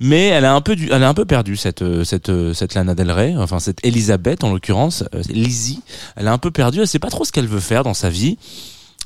Mais 0.00 0.26
elle 0.26 0.44
a 0.44 0.54
un 0.54 0.60
peu 0.60 0.74
du, 0.74 0.90
elle 0.90 1.02
a 1.02 1.08
un 1.08 1.14
peu 1.14 1.24
perdu 1.24 1.56
cette 1.56 1.82
euh, 1.82 2.04
cette 2.04 2.28
euh, 2.28 2.52
cette 2.52 2.74
Lana 2.74 2.94
Del 2.94 3.10
Rey, 3.10 3.34
enfin 3.36 3.60
cette 3.60 3.84
Elisabeth 3.84 4.42
en 4.42 4.52
l'occurrence, 4.52 5.04
euh, 5.14 5.22
Lizzie. 5.28 5.80
Elle 6.16 6.28
a 6.28 6.32
un 6.32 6.38
peu 6.38 6.50
perdu. 6.50 6.80
Elle 6.80 6.88
sait 6.88 6.98
pas 6.98 7.10
trop 7.10 7.24
ce 7.24 7.32
qu'elle 7.32 7.46
veut 7.46 7.60
faire 7.60 7.84
dans 7.84 7.94
sa 7.94 8.10
vie. 8.10 8.36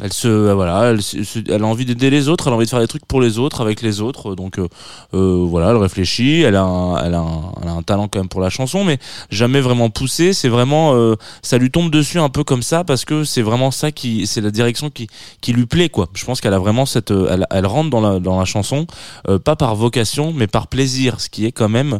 Elle 0.01 0.13
se, 0.13 0.29
euh, 0.29 0.55
voilà, 0.55 0.91
elle, 0.91 1.01
elle 1.49 1.63
a 1.63 1.67
envie 1.67 1.85
d'aider 1.85 2.11
les 2.11 2.29
autres, 2.29 2.47
elle 2.47 2.53
a 2.53 2.57
envie 2.57 2.67
de 2.67 2.71
faire 2.71 2.81
des 2.81 2.87
trucs 2.87 3.05
pour 3.07 3.21
les 3.21 3.39
autres, 3.39 3.61
avec 3.61 3.83
les 3.83 4.01
autres. 4.01 4.35
Donc 4.35 4.59
euh, 4.59 4.69
euh, 5.15 5.45
voilà, 5.49 5.71
elle 5.71 5.77
réfléchit. 5.77 6.43
Elle 6.43 6.57
a, 6.57 6.63
un, 6.63 7.05
elle 7.05 7.15
a 7.15 7.21
un, 7.21 7.53
elle 7.63 7.69
a 7.69 7.73
un 7.73 7.83
talent 7.83 8.09
quand 8.09 8.21
même 8.21 8.29
pour 8.29 8.41
la 8.41 8.51
chanson, 8.51 8.85
mais 8.85 8.99
jamais 9.31 9.61
vraiment 9.61 9.91
poussé. 9.91 10.33
C'est 10.33 10.49
vraiment, 10.49 10.95
euh, 10.95 11.17
ça 11.43 11.59
lui 11.59 11.71
tombe 11.71 11.91
dessus 11.91 12.19
un 12.19 12.29
peu 12.29 12.45
comme 12.45 12.63
ça 12.63 12.85
parce 12.85 13.05
que 13.05 13.25
c'est 13.25 13.43
vraiment 13.43 13.71
ça 13.71 13.91
qui, 13.91 14.27
c'est 14.27 14.41
la 14.41 14.51
direction 14.51 14.91
qui 14.91 15.09
qui 15.41 15.53
lui 15.53 15.67
plaît 15.67 15.89
quoi. 15.89 16.09
Je 16.15 16.25
pense 16.25 16.41
qu'elle 16.41 16.55
a 16.55 16.59
vraiment 16.59 16.87
cette, 16.87 17.11
euh, 17.11 17.29
elle, 17.31 17.47
elle 17.51 17.67
rentre 17.67 17.91
dans 17.91 18.01
la 18.01 18.21
dans 18.21 18.39
la 18.39 18.45
chanson 18.45 18.87
euh, 19.29 19.39
pas 19.39 19.57
par 19.57 19.75
vocation, 19.75 20.33
mais 20.33 20.47
par 20.47 20.69
plaisir, 20.69 21.21
ce 21.21 21.29
qui 21.29 21.45
est 21.45 21.53
quand 21.53 21.69
même 21.69 21.99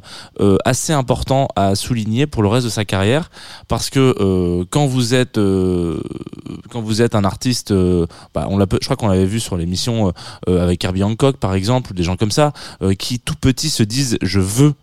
assez 0.65 0.93
important 0.93 1.49
à 1.57 1.75
souligner 1.75 2.27
pour 2.27 2.43
le 2.43 2.49
reste 2.49 2.65
de 2.65 2.71
sa 2.71 2.85
carrière, 2.85 3.31
parce 3.67 3.91
que 3.91 4.65
quand 4.71 4.87
vous 4.87 5.15
êtes 5.15 5.39
quand 6.71 6.81
vous 6.81 7.03
êtes 7.03 7.15
un 7.15 7.25
artiste, 7.25 7.73
euh, 7.89 8.07
bah, 8.35 8.47
on 8.51 8.59
l'a, 8.59 8.67
je 8.71 8.85
crois 8.85 8.97
qu'on 8.97 9.09
l'avait 9.09 9.27
vu 9.27 9.41
sur 9.41 9.57
l'émission 9.57 10.09
euh, 10.09 10.13
euh, 10.49 10.63
avec 10.63 10.85
Herbie 10.85 11.03
Hancock 11.03 11.39
par 11.39 11.55
exemple, 11.55 11.93
ou 11.93 11.95
des 11.95 12.03
gens 12.03 12.17
comme 12.17 12.31
ça, 12.31 12.53
qui 12.99 13.19
tout 13.19 13.35
petits 13.35 13.71
se 13.71 13.83
disent 13.83 14.19
je 14.23 14.41
veux, 14.41 14.75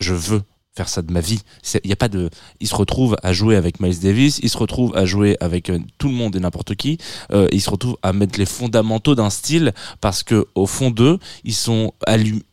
je 0.00 0.14
veux 0.14 0.42
faire 0.80 0.88
ça 0.88 1.02
de 1.02 1.12
ma 1.12 1.20
vie. 1.20 1.42
Il 1.84 1.90
y 1.90 1.92
a 1.92 1.96
pas 1.96 2.08
de, 2.08 2.30
ils 2.58 2.66
se 2.66 2.74
retrouvent 2.74 3.16
à 3.22 3.34
jouer 3.34 3.56
avec 3.56 3.80
Miles 3.80 4.00
Davis, 4.00 4.40
ils 4.42 4.48
se 4.48 4.56
retrouvent 4.56 4.96
à 4.96 5.04
jouer 5.04 5.36
avec 5.40 5.68
euh, 5.68 5.78
tout 5.98 6.08
le 6.08 6.14
monde 6.14 6.34
et 6.36 6.40
n'importe 6.40 6.74
qui, 6.74 6.96
euh, 7.32 7.48
ils 7.52 7.60
se 7.60 7.68
retrouvent 7.68 7.98
à 8.02 8.14
mettre 8.14 8.38
les 8.38 8.46
fondamentaux 8.46 9.14
d'un 9.14 9.28
style 9.28 9.74
parce 10.00 10.22
que 10.22 10.46
au 10.54 10.66
fond 10.66 10.90
d'eux, 10.90 11.18
ils 11.44 11.54
sont 11.54 11.92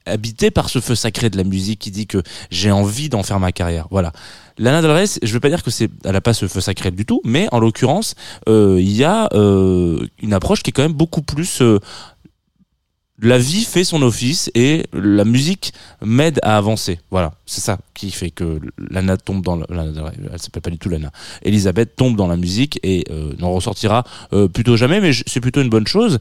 habités 0.05 0.51
par 0.51 0.69
ce 0.69 0.79
feu 0.81 0.96
sacré 0.96 1.29
de 1.29 1.38
la 1.38 1.46
musique 1.46 1.79
qui 1.79 1.91
dit 1.91 2.05
que 2.05 2.22
j'ai 2.51 2.72
envie 2.72 3.07
d'en 3.07 3.24
faire 3.24 3.39
ma 3.39 3.53
carrière. 3.53 3.88
Voilà. 3.91 4.12
Lana 4.60 4.81
Del 4.81 4.91
Rey, 4.91 5.05
je 5.22 5.34
veux 5.34 5.39
pas 5.39 5.50
dire 5.50 5.63
que 5.63 5.69
c'est, 5.69 5.89
elle 6.03 6.15
a 6.15 6.22
pas 6.22 6.34
ce 6.34 6.48
feu 6.48 6.62
sacré 6.62 6.89
du 6.91 7.05
tout, 7.05 7.22
mais 7.24 7.48
en 7.51 7.60
l'occurrence, 7.60 8.15
euh, 8.50 8.77
il 8.79 8.91
y 8.91 9.03
a 9.03 9.29
euh, 9.34 10.05
une 10.22 10.34
approche 10.34 10.63
qui 10.63 10.72
est 10.72 10.74
quand 10.74 10.81
même 10.81 10.93
beaucoup 10.93 11.22
plus 11.22 11.62
la 13.21 13.38
vie 13.38 13.63
fait 13.63 13.83
son 13.83 14.01
office 14.03 14.51
et 14.53 14.86
la 14.93 15.25
musique 15.25 15.74
m'aide 16.03 16.39
à 16.43 16.57
avancer. 16.57 17.00
Voilà, 17.12 17.33
c'est 17.45 17.62
ça 17.62 17.79
qui 17.93 18.12
fait 18.12 18.29
que 18.29 18.59
Lana 18.91 19.17
tombe 19.17 19.43
dans 19.43 19.55
Rey, 19.57 19.65
elle 20.31 20.39
s'appelle 20.39 20.62
pas 20.62 20.69
du 20.69 20.77
tout 20.77 20.88
Lana. 20.89 21.12
Elisabeth 21.41 21.95
tombe 21.95 22.15
dans 22.15 22.27
la 22.27 22.38
musique 22.38 22.79
et 22.83 23.05
euh, 23.09 23.33
n'en 23.39 23.51
ressortira 23.51 24.03
euh, 24.33 24.47
plutôt 24.47 24.77
jamais, 24.77 25.01
mais 25.01 25.12
c'est 25.25 25.39
plutôt 25.41 25.62
une 25.62 25.69
bonne 25.69 25.88
chose. 25.88 26.19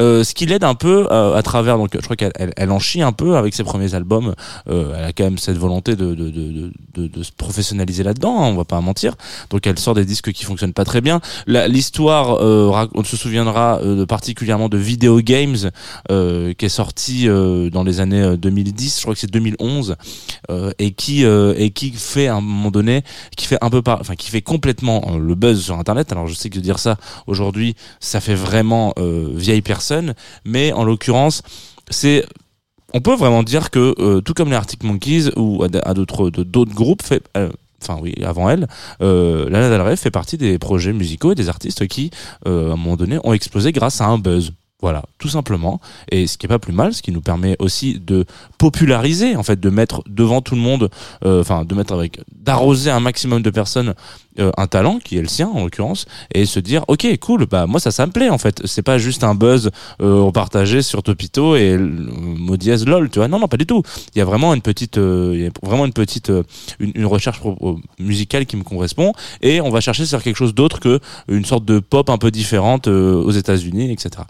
Euh, 0.00 0.24
ce 0.24 0.32
qui 0.32 0.46
l'aide 0.46 0.64
un 0.64 0.74
peu 0.74 1.06
euh, 1.10 1.34
à 1.36 1.42
travers, 1.42 1.76
donc 1.76 1.90
je 1.92 2.00
crois 2.00 2.16
qu'elle 2.16 2.32
elle, 2.36 2.52
elle 2.56 2.70
en 2.70 2.78
chie 2.78 3.02
un 3.02 3.12
peu 3.12 3.36
avec 3.36 3.52
ses 3.54 3.62
premiers 3.64 3.94
albums. 3.94 4.34
Euh, 4.70 4.94
elle 4.96 5.04
a 5.04 5.12
quand 5.12 5.24
même 5.24 5.36
cette 5.38 5.58
volonté 5.58 5.96
de 5.96 6.14
de, 6.14 6.30
de, 6.30 6.72
de, 6.94 7.06
de, 7.08 7.22
se 7.22 7.30
professionnaliser 7.32 8.02
là-dedans, 8.04 8.42
hein, 8.42 8.46
on 8.46 8.54
va 8.56 8.64
pas 8.64 8.80
mentir. 8.80 9.14
Donc 9.50 9.66
elle 9.66 9.78
sort 9.78 9.94
des 9.94 10.06
disques 10.06 10.32
qui 10.32 10.44
fonctionnent 10.44 10.72
pas 10.72 10.86
très 10.86 11.02
bien. 11.02 11.20
La- 11.46 11.68
L'histoire, 11.68 12.38
euh, 12.40 12.86
on 12.94 13.04
se 13.04 13.16
souviendra 13.18 13.80
particulièrement 14.08 14.68
de 14.70 14.78
Video 14.78 15.20
Games 15.20 15.70
euh, 16.10 16.37
qui 16.56 16.66
est 16.66 16.70
sorti 16.70 17.28
euh, 17.28 17.70
dans 17.70 17.84
les 17.84 18.00
années 18.00 18.22
euh, 18.22 18.36
2010, 18.36 18.96
je 18.96 19.02
crois 19.02 19.14
que 19.14 19.20
c'est 19.20 19.30
2011, 19.30 19.96
euh, 20.50 20.72
et 20.78 20.92
qui 20.92 21.24
euh, 21.24 21.54
et 21.56 21.70
qui 21.70 21.90
fait 21.92 22.26
à 22.26 22.36
un 22.36 22.40
moment 22.40 22.70
donné, 22.70 23.02
qui 23.36 23.46
fait 23.46 23.58
un 23.60 23.70
peu 23.70 23.82
par, 23.82 24.00
enfin 24.00 24.14
qui 24.14 24.30
fait 24.30 24.42
complètement 24.42 25.02
euh, 25.08 25.18
le 25.18 25.34
buzz 25.34 25.62
sur 25.62 25.78
Internet. 25.78 26.12
Alors 26.12 26.26
je 26.26 26.34
sais 26.34 26.50
que 26.50 26.58
dire 26.58 26.78
ça 26.78 26.96
aujourd'hui, 27.26 27.74
ça 28.00 28.20
fait 28.20 28.34
vraiment 28.34 28.92
euh, 28.98 29.30
vieille 29.34 29.62
personne, 29.62 30.14
mais 30.44 30.72
en 30.72 30.84
l'occurrence, 30.84 31.42
c'est 31.90 32.26
on 32.94 33.00
peut 33.00 33.14
vraiment 33.14 33.42
dire 33.42 33.70
que 33.70 33.94
euh, 33.98 34.20
tout 34.20 34.34
comme 34.34 34.48
les 34.48 34.56
Arctic 34.56 34.82
Monkeys 34.82 35.30
ou 35.36 35.62
à, 35.62 35.94
d'autres 35.94 36.30
d'autres 36.30 36.74
groupes 36.74 37.02
euh, 37.36 37.50
Enfin 37.80 37.98
oui, 38.02 38.14
avant 38.24 38.50
elle, 38.50 38.66
euh, 39.02 39.48
Lana 39.48 39.70
Del 39.70 39.80
Rey 39.80 39.96
fait 39.96 40.10
partie 40.10 40.36
des 40.36 40.58
projets 40.58 40.92
musicaux 40.92 41.32
et 41.32 41.34
des 41.36 41.48
artistes 41.48 41.86
qui, 41.86 42.10
euh, 42.46 42.70
à 42.70 42.72
un 42.72 42.76
moment 42.76 42.96
donné, 42.96 43.18
ont 43.22 43.32
explosé 43.32 43.70
grâce 43.72 44.00
à 44.00 44.06
un 44.06 44.18
buzz. 44.18 44.52
Voilà, 44.80 45.02
tout 45.18 45.28
simplement. 45.28 45.80
Et 46.12 46.28
ce 46.28 46.38
qui 46.38 46.46
est 46.46 46.48
pas 46.48 46.60
plus 46.60 46.72
mal, 46.72 46.94
ce 46.94 47.02
qui 47.02 47.10
nous 47.10 47.20
permet 47.20 47.56
aussi 47.58 47.98
de 47.98 48.24
populariser, 48.58 49.34
en 49.34 49.42
fait, 49.42 49.58
de 49.58 49.70
mettre 49.70 50.04
devant 50.06 50.40
tout 50.40 50.54
le 50.54 50.60
monde, 50.60 50.88
euh, 51.24 51.40
enfin, 51.40 51.64
de 51.64 51.74
mettre 51.74 51.92
avec, 51.92 52.20
d'arroser 52.32 52.90
un 52.90 53.00
maximum 53.00 53.42
de 53.42 53.50
personnes 53.50 53.94
euh, 54.40 54.52
un 54.56 54.68
talent 54.68 55.00
qui 55.02 55.18
est 55.18 55.20
le 55.20 55.26
sien 55.26 55.48
en 55.48 55.64
l'occurrence, 55.64 56.06
et 56.32 56.46
se 56.46 56.60
dire, 56.60 56.84
ok, 56.86 57.06
cool, 57.18 57.46
bah 57.46 57.66
moi 57.66 57.80
ça, 57.80 57.90
ça 57.90 58.06
me 58.06 58.12
plaît 58.12 58.28
en 58.28 58.38
fait. 58.38 58.62
C'est 58.66 58.82
pas 58.82 58.96
juste 58.96 59.24
un 59.24 59.34
buzz 59.34 59.70
euh, 60.00 60.30
partagé 60.30 60.82
sur 60.82 61.02
Topito 61.02 61.56
et 61.56 61.76
mot 61.76 62.56
lol, 62.86 63.10
tu 63.10 63.18
vois. 63.18 63.26
Non, 63.26 63.40
non, 63.40 63.48
pas 63.48 63.56
du 63.56 63.66
tout. 63.66 63.82
Il 64.14 64.18
y 64.18 64.20
a 64.20 64.24
vraiment 64.24 64.54
une 64.54 64.62
petite, 64.62 64.98
euh, 64.98 65.50
y 65.50 65.66
vraiment 65.66 65.86
une 65.86 65.92
petite, 65.92 66.30
une, 66.78 67.06
recherche 67.06 67.40
musicale 67.98 68.46
qui 68.46 68.56
me 68.56 68.62
correspond, 68.62 69.12
et 69.42 69.60
on 69.60 69.70
va 69.70 69.80
chercher 69.80 70.06
sur 70.06 70.22
quelque 70.22 70.36
chose 70.36 70.54
d'autre 70.54 70.78
que 70.78 71.00
une 71.26 71.44
sorte 71.44 71.64
de 71.64 71.80
pop 71.80 72.08
un 72.08 72.18
peu 72.18 72.30
différente 72.30 72.86
aux 72.86 73.30
États-Unis, 73.30 73.90
etc. 73.90 74.22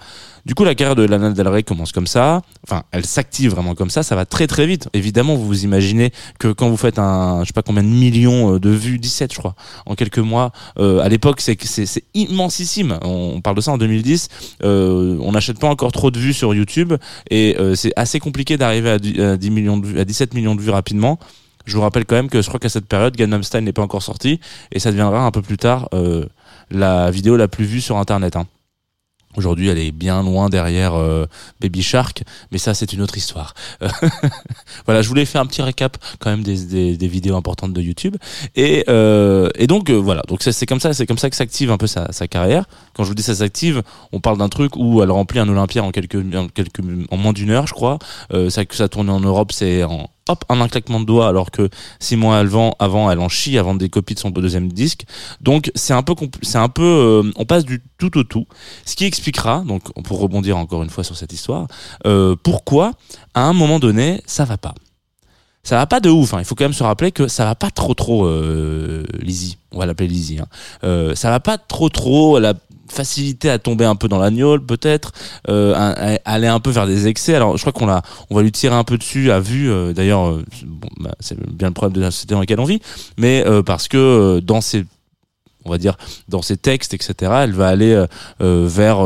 Du 0.47 0.55
coup, 0.55 0.65
la 0.65 0.75
carrière 0.75 0.97
de 0.97 1.05
Lana 1.05 1.31
Del 1.31 1.49
Rey 1.49 1.63
commence 1.63 1.93
comme 1.93 2.07
ça. 2.07 2.43
Enfin, 2.67 2.85
elle 2.93 3.05
s'active 3.05 3.51
vraiment 3.51 3.75
comme 3.75 3.91
ça. 3.91 4.03
Ça 4.03 4.17
va 4.17 4.25
très 4.25 4.47
très 4.47 4.67
vite. 4.67 4.89
Évidemment, 4.93 5.35
vous 5.35 5.47
vous 5.47 5.65
imaginez 5.65 6.13
que 6.39 6.49
quand 6.49 6.69
vous 6.69 6.77
faites 6.77 6.99
un, 6.99 7.41
je 7.43 7.49
sais 7.49 7.53
pas 7.53 7.63
combien 7.63 7.83
de 7.83 7.89
millions 7.89 8.55
euh, 8.55 8.59
de 8.59 8.71
vues, 8.71 8.99
17 8.99 9.33
je 9.33 9.39
crois, 9.39 9.55
en 9.87 9.95
quelques 9.95 10.19
mois. 10.19 10.53
euh, 10.79 11.01
à 11.01 11.09
l'époque, 11.09 11.41
c'est 11.41 11.57
c'est 11.63 12.05
immensissime. 12.15 12.99
On, 13.03 13.41
parle 13.41 13.57
de 13.57 13.61
ça 13.61 13.73
en 13.73 13.79
2010. 13.79 14.29
Euh, 14.65 15.19
on 15.21 15.33
n'achète 15.33 15.59
pas 15.59 15.69
encore 15.69 15.93
trop 15.93 16.11
de 16.11 16.19
vues 16.19 16.33
sur 16.33 16.55
YouTube 16.55 16.95
et 17.31 17.57
euh, 17.59 17.75
c'est 17.75 17.93
assez 17.97 18.21
compliqué 18.21 18.57
d'arriver 18.57 18.91
à, 18.91 19.33
à 19.33 19.37
10 19.37 19.51
millions 19.51 19.79
de 19.79 19.87
vues, 19.87 20.01
à 20.01 20.05
17 20.05 20.35
millions 20.35 20.55
de 20.55 20.61
vues 20.61 20.71
rapidement. 20.71 21.19
Je 21.67 21.77
vous 21.77 21.83
rappelle 21.83 22.07
quand 22.07 22.17
même 22.17 22.31
que 22.31 22.41
je 22.41 22.49
crois 22.49 22.59
qu'à 22.61 22.71
cette 22.71 22.87
période, 22.87 23.17
Gangnam 23.17 23.43
Style 23.43 23.61
n'est 23.61 23.73
pas 23.73 23.83
encore 23.83 24.03
sorti 24.03 24.41
et 24.73 24.79
ça 24.79 24.91
deviendra 24.91 25.27
un 25.27 25.31
peu 25.31 25.43
plus 25.43 25.59
tard 25.59 25.91
la 26.71 27.11
vidéo 27.11 27.37
la 27.37 27.49
plus 27.49 27.65
vue 27.65 27.81
sur 27.81 27.99
Internet. 27.99 28.37
Hein. 28.37 28.47
Aujourd'hui, 29.39 29.69
elle 29.69 29.79
est 29.79 29.93
bien 29.93 30.25
loin 30.25 30.49
derrière 30.49 30.95
euh, 30.95 31.27
Baby 31.61 31.81
Shark, 31.81 32.25
mais 32.51 32.59
ça, 32.59 32.75
c'est 32.75 32.93
une 32.93 33.01
autre 33.01 33.17
histoire. 33.17 33.55
voilà, 34.85 35.01
je 35.01 35.09
voulais 35.09 35.25
faire 35.27 35.41
un 35.41 35.47
petit 35.47 35.63
récap 35.63 35.97
quand 36.19 36.29
même 36.29 36.43
des, 36.43 36.97
des, 36.97 37.07
vidéos 37.07 37.37
importantes 37.37 37.73
de 37.73 37.81
YouTube. 37.81 38.17
Et, 38.57 38.85
euh, 38.89 39.49
et 39.55 39.69
donc, 39.69 39.91
euh, 39.91 39.95
voilà, 39.95 40.23
donc 40.27 40.43
c'est 40.43 40.67
comme 40.67 40.81
ça, 40.81 40.93
c'est 40.93 41.07
comme 41.07 41.19
ça 41.19 41.31
que 41.31 41.37
s'active 41.37 41.71
un 41.71 41.77
peu 41.77 41.87
sa, 41.87 42.11
sa 42.11 42.27
carrière. 42.27 42.65
Quand 42.95 43.05
je 43.05 43.11
vous 43.11 43.15
dis 43.15 43.23
ça 43.23 43.37
s'active, 43.37 43.85
on 44.11 44.19
parle 44.19 44.39
d'un 44.39 44.49
truc 44.49 44.75
où 44.75 45.05
elle 45.05 45.13
remplit 45.13 45.39
un 45.39 45.49
Olympia 45.49 45.85
en 45.85 45.93
quelques, 45.93 46.17
en 46.35 46.49
quelques, 46.49 46.81
en 47.09 47.17
moins 47.17 47.33
d'une 47.33 47.51
heure, 47.51 47.69
je 47.69 47.75
crois. 47.75 48.01
Euh, 48.33 48.51
ça 48.51 48.65
que 48.65 48.75
ça 48.75 48.89
tourne 48.89 49.09
en 49.09 49.21
Europe, 49.21 49.53
c'est 49.53 49.85
en 49.85 50.11
hop 50.29 50.45
un 50.49 50.69
claquement 50.69 51.01
de 51.01 51.05
doigts, 51.05 51.29
alors 51.29 51.51
que 51.51 51.69
six 52.01 52.17
mois 52.17 52.39
avant, 52.39 52.75
avant, 52.79 53.11
elle 53.11 53.19
en 53.19 53.29
chie 53.29 53.59
avant 53.59 53.75
des 53.75 53.89
copies 53.89 54.15
de 54.15 54.21
son 54.21 54.31
deuxième 54.31 54.71
disque. 54.73 55.05
Donc 55.41 55.71
c'est 55.75 55.93
un 55.93 56.03
peu, 56.03 56.15
c'est 56.43 56.59
un 56.59 56.69
peu, 56.69 56.83
euh, 56.83 57.33
on 57.37 57.45
passe 57.45 57.65
du 57.65 57.83
tout 57.99 58.17
au 58.19 58.25
tout. 58.25 58.47
Ce 58.85 58.97
qui 58.97 59.05
expliquera, 59.05 59.63
donc 59.67 59.93
pour 60.03 60.21
rebondir 60.21 60.57
encore 60.57 60.83
une 60.83 60.91
fois 60.91 61.05
sur 61.05 61.17
cette 61.17 61.33
histoire, 61.33 61.67
euh, 62.07 62.37
pourquoi 62.43 62.93
à 63.35 63.43
un 63.43 63.53
moment 63.53 63.79
donné 63.79 64.23
ça 64.27 64.45
va 64.45 64.57
pas. 64.57 64.75
Ça 65.69 65.77
va 65.77 65.87
pas 65.87 66.01
de 66.01 66.09
ouf. 66.09 66.33
Hein. 66.33 66.39
Il 66.39 66.47
faut 66.47 66.55
quand 66.55 66.65
même 66.65 66.73
se 66.73 66.83
rappeler 66.83 67.13
que 67.13 67.29
ça 67.29 67.45
va 67.45 67.55
pas 67.55 67.71
trop 67.71 67.93
trop 67.93 68.25
euh, 68.25 69.05
Lizzie. 69.21 69.59
On 69.71 69.79
va 69.79 69.85
l'appeler 69.85 70.09
Lizzie. 70.09 70.39
Hein. 70.39 70.47
Euh, 70.83 71.15
ça 71.15 71.29
va 71.29 71.41
pas 71.41 71.59
trop 71.59 71.91
trop. 71.91 72.39
Facilité 72.93 73.51
à 73.51 73.59
tomber 73.59 73.85
un 73.85 73.97
peu 73.97 74.09
dans 74.09 74.19
l'agnole 74.19 74.65
peut-être, 74.65 75.13
euh, 75.49 75.75
aller 76.25 76.47
un 76.47 76.61
peu 76.61 76.71
vers 76.71 76.87
des 76.87 77.07
excès. 77.07 77.35
Alors 77.35 77.57
je 77.57 77.63
crois 77.63 77.73
qu'on 77.73 77.87
l'a, 77.87 78.03
on 78.31 78.35
va 78.37 78.43
lui 78.43 78.53
tirer 78.53 78.75
un 78.75 78.85
peu 78.85 78.99
dessus 78.99 79.31
à 79.31 79.41
vue. 79.41 79.71
euh, 79.71 79.93
D'ailleurs, 79.93 80.29
euh, 80.29 80.45
bon, 80.65 80.89
bah, 81.01 81.15
c'est 81.21 81.39
bien 81.53 81.69
le 81.69 81.75
problème 81.75 81.95
de 81.97 82.01
la 82.01 82.11
société 82.11 82.35
dans 82.35 82.41
laquelle 82.41 82.61
on 82.61 82.65
vit, 82.65 82.81
mais 83.17 83.45
euh, 83.47 83.63
parce 83.63 83.89
que 83.89 83.97
euh, 83.97 84.41
dans 84.41 84.61
ses 84.61 84.85
on 85.65 85.71
va 85.71 85.79
dire 85.79 85.97
dans 86.29 86.41
ses 86.41 86.57
textes 86.57 86.95
etc 86.95 87.33
elle 87.43 87.53
va 87.53 87.67
aller 87.69 88.05
vers 88.41 89.01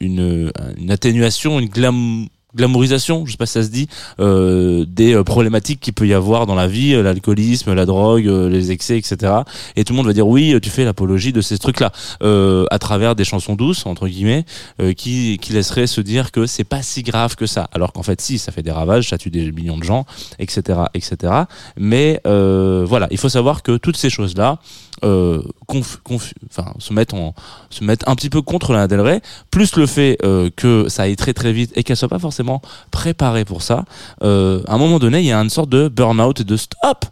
une, 0.00 0.50
une 0.78 0.90
atténuation 0.90 1.60
une 1.60 1.68
glam 1.68 2.26
glamourisation, 2.58 3.24
je 3.24 3.30
sais 3.30 3.36
pas 3.38 3.46
si 3.46 3.52
ça 3.52 3.62
se 3.62 3.70
dit, 3.70 3.88
euh, 4.20 4.84
des 4.86 5.14
euh, 5.14 5.24
problématiques 5.24 5.80
qu'il 5.80 5.94
peut 5.94 6.06
y 6.06 6.12
avoir 6.12 6.44
dans 6.44 6.56
la 6.56 6.66
vie, 6.66 6.92
euh, 6.94 7.02
l'alcoolisme, 7.02 7.72
la 7.72 7.86
drogue, 7.86 8.26
euh, 8.26 8.48
les 8.50 8.72
excès, 8.72 8.98
etc. 8.98 9.32
Et 9.76 9.84
tout 9.84 9.92
le 9.92 9.96
monde 9.96 10.06
va 10.06 10.12
dire 10.12 10.26
oui, 10.26 10.54
tu 10.60 10.68
fais 10.68 10.84
l'apologie 10.84 11.32
de 11.32 11.40
ces 11.40 11.56
trucs-là, 11.56 11.92
euh, 12.22 12.66
à 12.70 12.78
travers 12.78 13.14
des 13.14 13.24
chansons 13.24 13.54
douces 13.54 13.86
entre 13.86 14.08
guillemets, 14.08 14.44
euh, 14.82 14.92
qui 14.92 15.38
qui 15.40 15.52
laisseraient 15.52 15.86
se 15.86 16.00
dire 16.00 16.32
que 16.32 16.46
c'est 16.46 16.64
pas 16.64 16.82
si 16.82 17.02
grave 17.02 17.36
que 17.36 17.46
ça, 17.46 17.68
alors 17.72 17.92
qu'en 17.92 18.02
fait 18.02 18.20
si, 18.20 18.38
ça 18.38 18.52
fait 18.52 18.62
des 18.62 18.72
ravages, 18.72 19.08
ça 19.08 19.18
tue 19.18 19.30
des 19.30 19.52
millions 19.52 19.78
de 19.78 19.84
gens, 19.84 20.04
etc., 20.38 20.80
etc. 20.94 21.32
Mais 21.76 22.20
voilà, 22.24 23.06
il 23.10 23.18
faut 23.18 23.28
savoir 23.28 23.62
que 23.62 23.76
toutes 23.76 23.96
ces 23.96 24.10
choses-là 24.10 24.58
euh, 25.04 25.42
se 26.80 26.92
mettent 26.92 28.08
un 28.08 28.14
petit 28.14 28.30
peu 28.30 28.42
contre 28.42 28.72
Lana 28.72 28.88
Del 28.88 29.00
Rey, 29.00 29.20
plus 29.50 29.76
le 29.76 29.86
fait 29.86 30.18
euh, 30.24 30.50
que 30.54 30.88
ça 30.88 31.02
aille 31.02 31.16
très 31.16 31.34
très 31.34 31.52
vite 31.52 31.72
et 31.76 31.82
qu'elle 31.82 31.96
soit 31.96 32.08
pas 32.08 32.18
forcément 32.18 32.62
préparée 32.90 33.44
pour 33.44 33.62
ça. 33.62 33.84
Euh, 34.22 34.62
à 34.66 34.74
un 34.74 34.78
moment 34.78 34.98
donné, 34.98 35.20
il 35.20 35.26
y 35.26 35.32
a 35.32 35.38
une 35.38 35.50
sorte 35.50 35.68
de 35.68 35.88
burn-out 35.88 36.40
et 36.40 36.44
de 36.44 36.56
stop. 36.56 37.04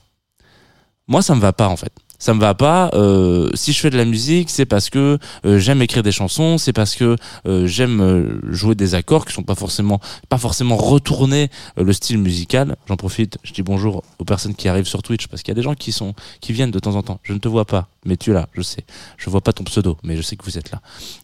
Moi, 1.08 1.22
ça 1.22 1.34
me 1.34 1.40
va 1.40 1.52
pas 1.52 1.68
en 1.68 1.76
fait. 1.76 1.92
Ça 2.18 2.34
me 2.34 2.40
va 2.40 2.54
pas. 2.54 2.90
Euh, 2.94 3.50
si 3.54 3.72
je 3.72 3.80
fais 3.80 3.90
de 3.90 3.96
la 3.96 4.04
musique, 4.04 4.50
c'est 4.50 4.64
parce 4.64 4.90
que 4.90 5.18
euh, 5.44 5.58
j'aime 5.58 5.82
écrire 5.82 6.02
des 6.02 6.12
chansons, 6.12 6.58
c'est 6.58 6.72
parce 6.72 6.94
que 6.94 7.16
euh, 7.46 7.66
j'aime 7.66 8.00
euh, 8.00 8.40
jouer 8.52 8.74
des 8.74 8.94
accords 8.94 9.26
qui 9.26 9.34
sont 9.34 9.42
pas 9.42 9.54
forcément 9.54 10.00
pas 10.28 10.38
forcément 10.38 10.76
retourner 10.76 11.50
euh, 11.78 11.84
le 11.84 11.92
style 11.92 12.18
musical. 12.18 12.76
J'en 12.88 12.96
profite, 12.96 13.38
je 13.42 13.52
dis 13.52 13.62
bonjour 13.62 14.02
aux 14.18 14.24
personnes 14.24 14.54
qui 14.54 14.68
arrivent 14.68 14.86
sur 14.86 15.02
Twitch 15.02 15.26
parce 15.26 15.42
qu'il 15.42 15.52
y 15.52 15.56
a 15.56 15.60
des 15.60 15.62
gens 15.62 15.74
qui 15.74 15.92
sont 15.92 16.14
qui 16.40 16.52
viennent 16.52 16.70
de 16.70 16.78
temps 16.78 16.94
en 16.94 17.02
temps. 17.02 17.20
Je 17.22 17.32
ne 17.32 17.38
te 17.38 17.48
vois 17.48 17.64
pas, 17.64 17.88
mais 18.04 18.16
tu 18.16 18.30
es 18.30 18.34
là, 18.34 18.48
je 18.54 18.62
sais. 18.62 18.84
Je 19.18 19.28
vois 19.28 19.40
pas 19.42 19.52
ton 19.52 19.64
pseudo, 19.64 19.98
mais 20.02 20.16
je 20.16 20.22
sais 20.22 20.36
que 20.36 20.44
vous 20.44 20.56
êtes 20.56 20.70
là. 20.70 20.80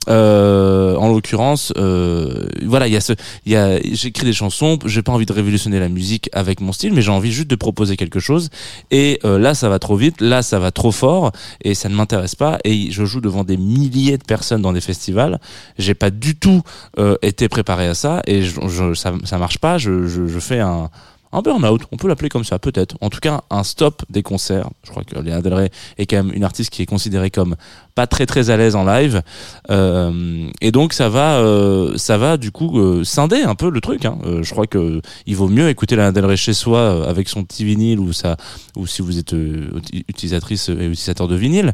Euh, 0.09 0.97
en 0.97 1.09
l'occurrence, 1.09 1.73
voilà, 1.77 2.87
il 2.87 2.93
y 2.93 2.97
a 2.97 3.01
ce, 3.01 3.15
il 3.47 3.53
y 3.53 3.57
a, 3.57 3.81
j'écris 3.83 4.27
des 4.27 4.33
chansons, 4.33 4.79
j'ai 4.85 5.03
pas 5.03 5.13
envie 5.13 5.27
de 5.27 5.33
révolutionner 5.33 5.81
la 5.81 5.89
musique 5.89 6.29
avec 6.33 6.61
mon 6.61 6.73
style, 6.73 6.93
mais 6.93 7.03
j'ai 7.03 7.11
envie 7.11 7.33
juste 7.33 7.49
de 7.49 7.57
proposer 7.57 7.97
quelque 7.97 8.21
chose. 8.21 8.51
Et 8.91 9.21
là, 9.25 9.55
ça 9.55 9.69
va 9.69 9.79
trop 9.79 9.97
vite, 9.97 10.21
là, 10.21 10.43
ça 10.43 10.59
va 10.59 10.71
trop 10.71 10.82
fort, 10.91 11.33
et 11.63 11.75
ça 11.75 11.89
ne 11.89 11.95
m'intéresse 11.95 12.35
pas. 12.35 12.59
Et 12.65 12.91
je 12.91 13.05
joue 13.05 13.21
devant 13.21 13.45
des 13.45 13.57
milliers 13.57 14.19
de 14.19 14.25
personnes 14.25 14.63
dans 14.63 14.73
des 14.73 14.81
festivals. 14.81 15.41
J'ai 15.79 15.95
pas 15.95 16.11
du 16.11 16.37
tout 16.37 16.63
euh, 16.99 17.17
été 17.23 17.49
préparé 17.49 17.87
à 17.87 17.95
ça, 17.95 18.23
et 18.27 18.43
je, 18.43 18.95
ça, 18.95 19.39
marche 19.39 19.59
pas. 19.59 19.79
Je, 19.79 20.39
fais 20.41 20.61
un 20.61 20.91
un 21.33 21.41
burn-out, 21.41 21.83
on 21.91 21.97
peut 21.97 22.09
l'appeler 22.09 22.29
comme 22.29 22.45
ça, 22.45 22.59
peut-être. 22.59 22.97
En 23.01 23.09
tout 23.09 23.21
cas, 23.21 23.43
un 23.49 23.65
stop 23.65 24.03
des 24.11 24.23
concerts. 24.23 24.69
Je 24.85 24.91
crois 24.91 25.03
que 25.03 25.19
Léa 25.19 25.41
Del 25.41 25.55
Rey 25.55 25.71
est 25.97 26.07
quand 26.07 26.17
même 26.17 26.33
une 26.35 26.45
artiste 26.45 26.71
qui 26.71 26.83
est 26.83 26.87
considérée 26.87 27.31
comme 27.31 27.57
pas 27.95 28.07
très 28.07 28.27
très 28.27 28.51
à 28.51 28.57
l'aise 28.57 28.75
en 28.77 28.85
live. 28.85 29.23
Euh, 29.71 30.49
et 30.61 30.73
donc 30.73 30.93
ça 30.93 31.09
va, 31.09 31.37
euh, 31.39 31.97
ça 31.97 32.19
va 32.19 32.37
du 32.37 32.51
coup 32.51 32.79
euh, 32.79 33.05
scinder 33.05 33.43
un 33.43 33.55
peu 33.55 33.71
le 33.71 33.81
truc. 33.81 34.05
Hein. 34.05 34.19
Euh, 34.25 34.43
je 34.43 34.51
crois 34.51 34.67
que 34.67 35.01
il 35.27 35.37
vaut 35.37 35.49
mieux 35.49 35.69
écouter 35.69 35.97
Lana 35.97 36.13
Del 36.13 36.37
chez 36.37 36.55
soi 36.55 36.79
euh, 36.79 37.11
avec 37.11 37.29
son 37.29 37.45
petit 37.45 37.65
vinyle 37.65 38.01
ou 38.01 38.13
ça, 38.13 38.37
ou 38.77 38.87
si 38.87 39.03
vous 39.03 39.19
êtes 39.19 39.35
euh, 39.35 39.71
uti- 39.77 40.05
utilisatrice 40.09 40.69
et 40.69 40.73
utilisateur 40.87 41.29
de 41.29 41.37
vinyle, 41.37 41.73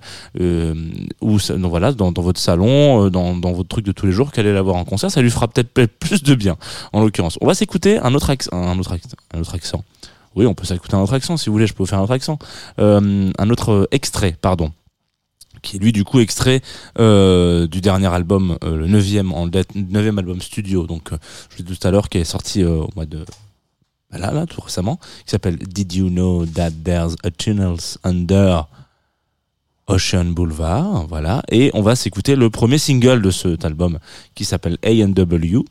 ou 1.21 1.39
ça- 1.39 1.55
voilà 1.57 1.93
dans, 1.93 2.13
dans 2.13 2.23
votre 2.23 2.41
salon, 2.41 3.09
dans, 3.11 3.37
dans 3.37 3.53
votre 3.53 3.69
truc 3.69 3.85
de 3.85 3.93
tous 3.93 4.07
les 4.07 4.13
jours, 4.13 4.33
qu'allez 4.33 4.53
la 4.53 4.63
voir 4.63 4.77
en 4.77 4.85
concert, 4.85 5.11
ça 5.11 5.23
lui 5.23 5.31
fera 5.31 5.49
peut-être 5.49 5.69
plus 5.73 6.23
de 6.23 6.35
bien. 6.35 6.57
En 6.93 7.01
l'occurrence, 7.03 7.39
on 7.41 7.47
va 7.47 7.55
s'écouter 7.55 7.99
un 7.99 8.15
autre 8.15 8.31
accent, 8.31 8.51
un 8.53 8.79
autre 8.79 8.93
accent, 8.93 9.17
un 9.35 9.41
autre 9.41 9.55
accent. 9.55 9.85
Oui, 10.35 10.47
on 10.47 10.55
peut 10.55 10.65
s'écouter 10.65 10.95
un 10.95 11.01
autre 11.01 11.15
accent 11.15 11.37
si 11.37 11.47
vous 11.47 11.53
voulez. 11.53 11.67
Je 11.67 11.75
peux 11.75 11.85
faire 11.85 11.99
un 11.99 12.03
autre 12.03 12.13
accent, 12.13 12.39
un 12.79 13.51
autre 13.51 13.89
extrait, 13.91 14.37
pardon 14.41 14.73
qui 15.63 15.77
est 15.77 15.79
lui 15.79 15.93
du 15.93 16.05
coup 16.05 16.21
extrait 16.21 16.61
euh, 16.99 17.67
du 17.67 17.81
dernier 17.81 18.07
album, 18.07 18.59
euh, 18.65 18.77
le 18.77 18.87
neuvième 18.87 19.33
en 19.33 19.47
date, 19.47 19.75
neuvième 19.75 20.19
album 20.19 20.41
studio, 20.41 20.87
donc 20.87 21.13
euh, 21.13 21.19
je 21.51 21.59
l'ai 21.59 21.65
dit 21.65 21.77
tout 21.77 21.87
à 21.87 21.91
l'heure, 21.91 22.09
qui 22.09 22.19
est 22.19 22.25
sorti 22.25 22.63
euh, 22.63 22.83
au 22.83 22.91
mois 22.97 23.07
de 23.07 23.25
bah 24.11 24.19
là 24.19 24.33
là 24.33 24.47
tout 24.47 24.61
récemment, 24.61 24.99
qui 25.25 25.31
s'appelle 25.31 25.59
Did 25.59 25.93
You 25.93 26.09
Know 26.09 26.47
That 26.47 26.71
There's 26.83 27.17
a 27.25 27.31
Tunnels 27.31 27.99
Under 28.05 28.69
Ocean 29.87 30.27
Boulevard, 30.27 31.07
voilà, 31.09 31.43
et 31.51 31.71
on 31.75 31.83
va 31.83 31.95
s'écouter 31.95 32.37
le 32.37 32.51
premier 32.51 32.79
single 32.79 33.23
de 33.23 33.31
cet 33.31 33.65
album 33.65 33.99
qui 34.35 34.45
s'appelle 34.45 34.79
A&W. 34.85 35.65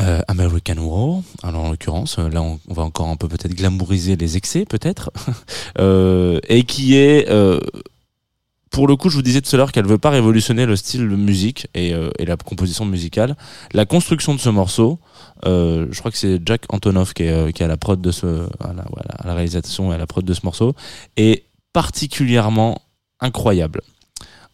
Euh, 0.00 0.20
American 0.28 0.76
War, 0.78 1.22
alors 1.42 1.64
en 1.64 1.70
l'occurrence, 1.70 2.18
là 2.18 2.40
on, 2.40 2.60
va 2.68 2.84
encore 2.84 3.08
un 3.08 3.16
peu 3.16 3.26
peut-être 3.26 3.52
glamouriser 3.52 4.14
les 4.14 4.36
excès 4.36 4.64
peut-être, 4.64 5.10
et 6.48 6.62
qui 6.62 6.94
est 6.94 7.28
pour 8.70 8.86
le 8.86 8.96
coup, 8.96 9.08
je 9.08 9.16
vous 9.16 9.22
disais 9.22 9.40
tout 9.40 9.54
à 9.54 9.58
l'heure 9.58 9.72
qu'elle 9.72 9.86
veut 9.86 9.98
pas 9.98 10.10
révolutionner 10.10 10.66
le 10.66 10.76
style 10.76 11.08
de 11.08 11.16
musique 11.16 11.68
et, 11.74 11.94
euh, 11.94 12.10
la 12.18 12.36
composition 12.36 12.84
musicale. 12.84 13.36
La 13.72 13.86
construction 13.86 14.34
de 14.34 14.40
ce 14.40 14.48
morceau, 14.48 14.98
euh, 15.46 15.86
je 15.90 15.98
crois 15.98 16.10
que 16.10 16.18
c'est 16.18 16.40
Jack 16.44 16.62
Antonoff 16.68 17.14
qui 17.14 17.24
est, 17.24 17.30
euh, 17.30 17.50
à 17.64 17.66
la 17.66 17.76
prod 17.76 18.00
de 18.00 18.10
ce, 18.10 18.46
à 18.60 18.72
la, 19.24 19.34
réalisation 19.34 19.92
et 19.92 19.94
à 19.94 19.98
la 19.98 20.06
prod 20.06 20.24
de 20.24 20.34
ce 20.34 20.40
morceau, 20.44 20.74
est 21.16 21.44
particulièrement 21.72 22.80
incroyable. 23.20 23.80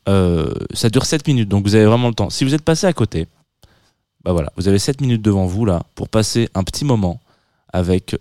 Ça 0.06 0.90
dure 0.90 1.06
7 1.06 1.26
minutes, 1.26 1.48
donc 1.48 1.64
vous 1.64 1.74
avez 1.74 1.86
vraiment 1.86 2.08
le 2.08 2.14
temps. 2.14 2.28
Si 2.28 2.44
vous 2.44 2.54
êtes 2.54 2.62
passé 2.62 2.86
à 2.86 2.92
côté, 2.92 3.26
bah 4.22 4.32
voilà, 4.32 4.52
vous 4.56 4.68
avez 4.68 4.78
7 4.78 5.00
minutes 5.00 5.22
devant 5.22 5.46
vous 5.46 5.64
là 5.64 5.82
pour 5.94 6.08
passer 6.08 6.48
un 6.54 6.62
petit 6.62 6.84
moment 6.84 7.20
avec 7.72 8.16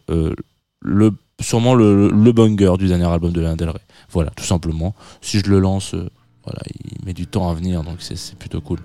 le 0.81 1.11
sûrement 1.41 1.75
le, 1.75 2.09
le 2.09 2.31
banger 2.31 2.77
du 2.77 2.87
dernier 2.87 3.05
album 3.05 3.31
de 3.31 3.41
Lana 3.41 3.55
Del 3.55 3.69
Rey. 3.69 3.81
Voilà, 4.13 4.29
tout 4.29 4.43
simplement. 4.43 4.93
Si 5.21 5.39
je 5.39 5.49
le 5.49 5.59
lance, 5.59 5.95
euh, 5.95 6.09
voilà, 6.43 6.61
il 6.85 7.03
met 7.05 7.13
du 7.13 7.27
temps 7.27 7.49
à 7.49 7.53
venir, 7.53 7.83
donc 7.83 7.97
c'est 7.99 8.15
c'est 8.15 8.37
plutôt 8.37 8.61
cool. 8.61 8.79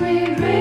me. 0.00 0.59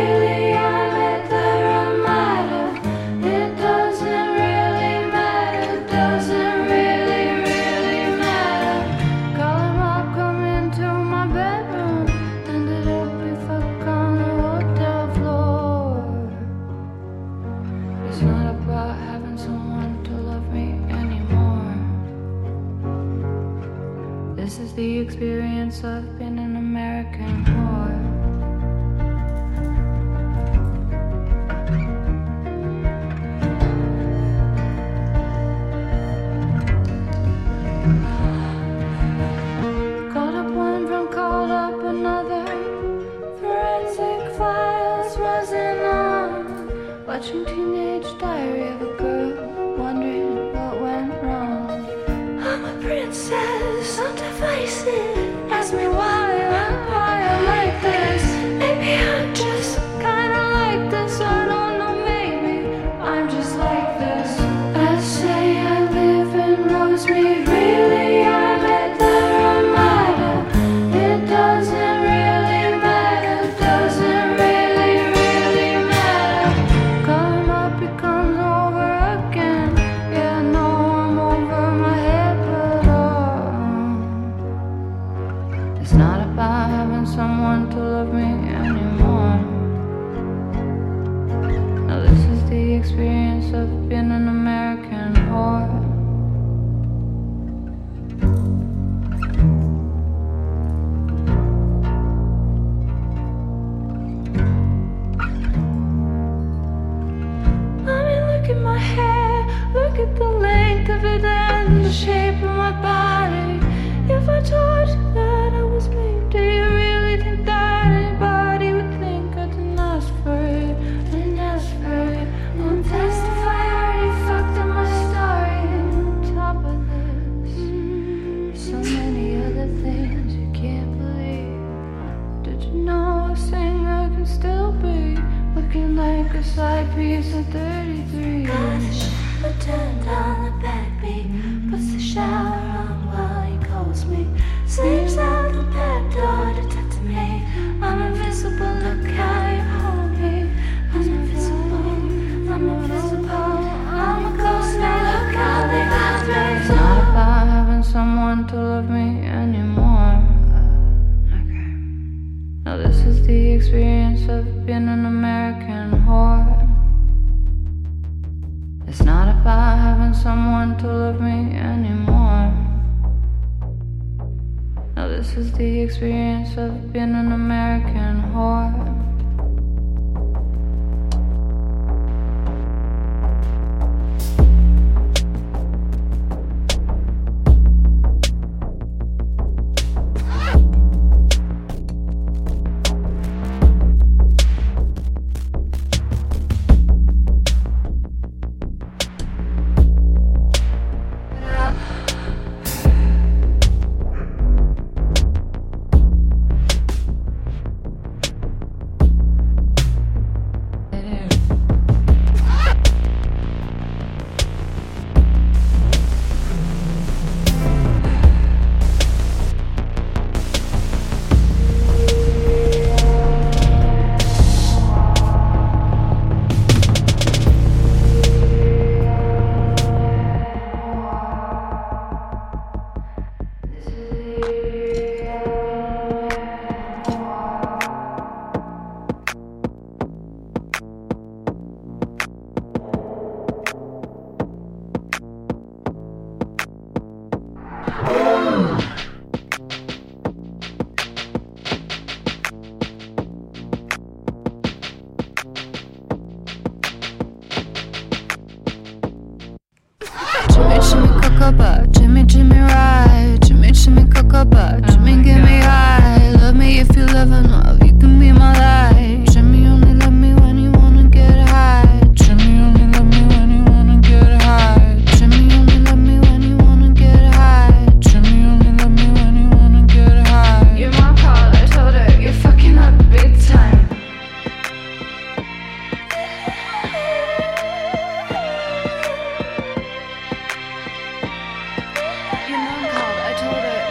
This 175.20 175.36
is 175.36 175.52
the 175.52 175.82
experience 175.82 176.56
of 176.56 176.94
being 176.94 177.14
an 177.14 177.34
American 177.34 178.22
whore. 178.32 178.99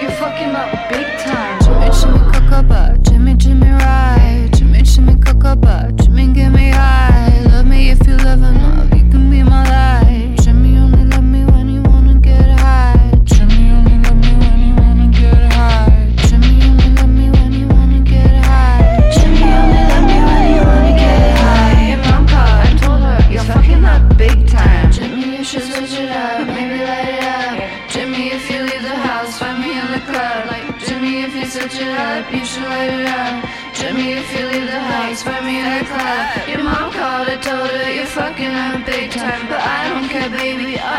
you 0.08 0.14
fuck 0.16 0.32
fucking 0.32 0.54
up 0.54 0.88
big 0.88 1.06
time. 1.18 1.60
Jimmy, 1.62 1.88
Jimmy, 1.92 2.98
Jimmy, 3.02 3.34
Jimmy, 3.34 3.70
ride. 3.70 4.50
Jimmy, 4.54 4.82
Jimmy, 4.82 5.14
Jimmy, 5.96 6.32
give 6.32 6.52
me 6.52 6.70
high. 6.70 7.42
Love 7.50 7.66
me 7.66 7.90
if 7.90 8.06
you 8.06 8.16
love 8.16 8.42
enough, 8.42 8.94
you 8.94 9.10
can 9.10 9.30
be 9.30 9.42
my 9.42 9.64
life. 9.64 9.87
Fucking 38.38 38.54
up 38.54 38.86
big 38.86 39.10
time. 39.10 39.46
But 39.48 39.60
I 39.60 39.88
don't 39.88 40.08
care, 40.08 40.30
baby, 40.30 40.78
I 40.78 40.97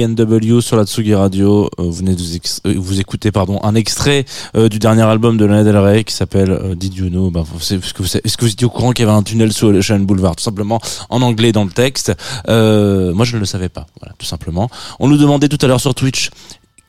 A&W 0.00 0.60
sur 0.62 0.76
la 0.76 0.84
Tsugi 0.86 1.14
Radio. 1.14 1.64
Euh, 1.78 1.82
vous 1.82 1.92
venez 1.92 2.14
de 2.14 2.22
vous, 2.22 2.36
euh, 2.66 2.74
vous 2.78 3.00
écoutez 3.00 3.30
pardon 3.30 3.60
un 3.62 3.74
extrait 3.74 4.24
euh, 4.56 4.68
du 4.68 4.78
dernier 4.78 5.02
album 5.02 5.36
de 5.36 5.44
Lana 5.44 5.64
Del 5.64 5.76
Rey 5.76 6.04
qui 6.04 6.14
s'appelle 6.14 6.74
Did 6.76 6.94
You 6.94 7.08
Know? 7.10 7.30
Savez- 7.60 7.80
Est-ce 7.84 7.92
que, 7.92 8.02
vous 8.02 8.08
vous 8.40 8.46
étiez 8.52 8.66
au 8.66 8.70
courant 8.70 8.92
qu'il 8.92 9.04
y 9.04 9.08
avait 9.08 9.16
un 9.16 9.22
tunnel 9.22 9.52
sous 9.52 9.66
Ocean 9.66 10.00
Boulevard? 10.00 10.36
Tout 10.36 10.42
simplement 10.44 10.80
en 11.10 11.20
anglais 11.22 11.52
dans 11.52 11.64
le 11.64 11.70
texte. 11.70 12.12
Moi, 12.48 13.24
je 13.24 13.34
ne 13.34 13.38
le 13.40 13.44
savais 13.46 13.68
pas. 13.68 13.86
Voilà, 14.00 14.14
tout 14.18 14.26
simplement. 14.26 14.70
On 14.98 15.08
nous 15.08 15.16
demandait 15.18 15.48
tout 15.48 15.58
à 15.60 15.66
l'heure 15.66 15.80
sur 15.80 15.94
Twitch 15.94 16.30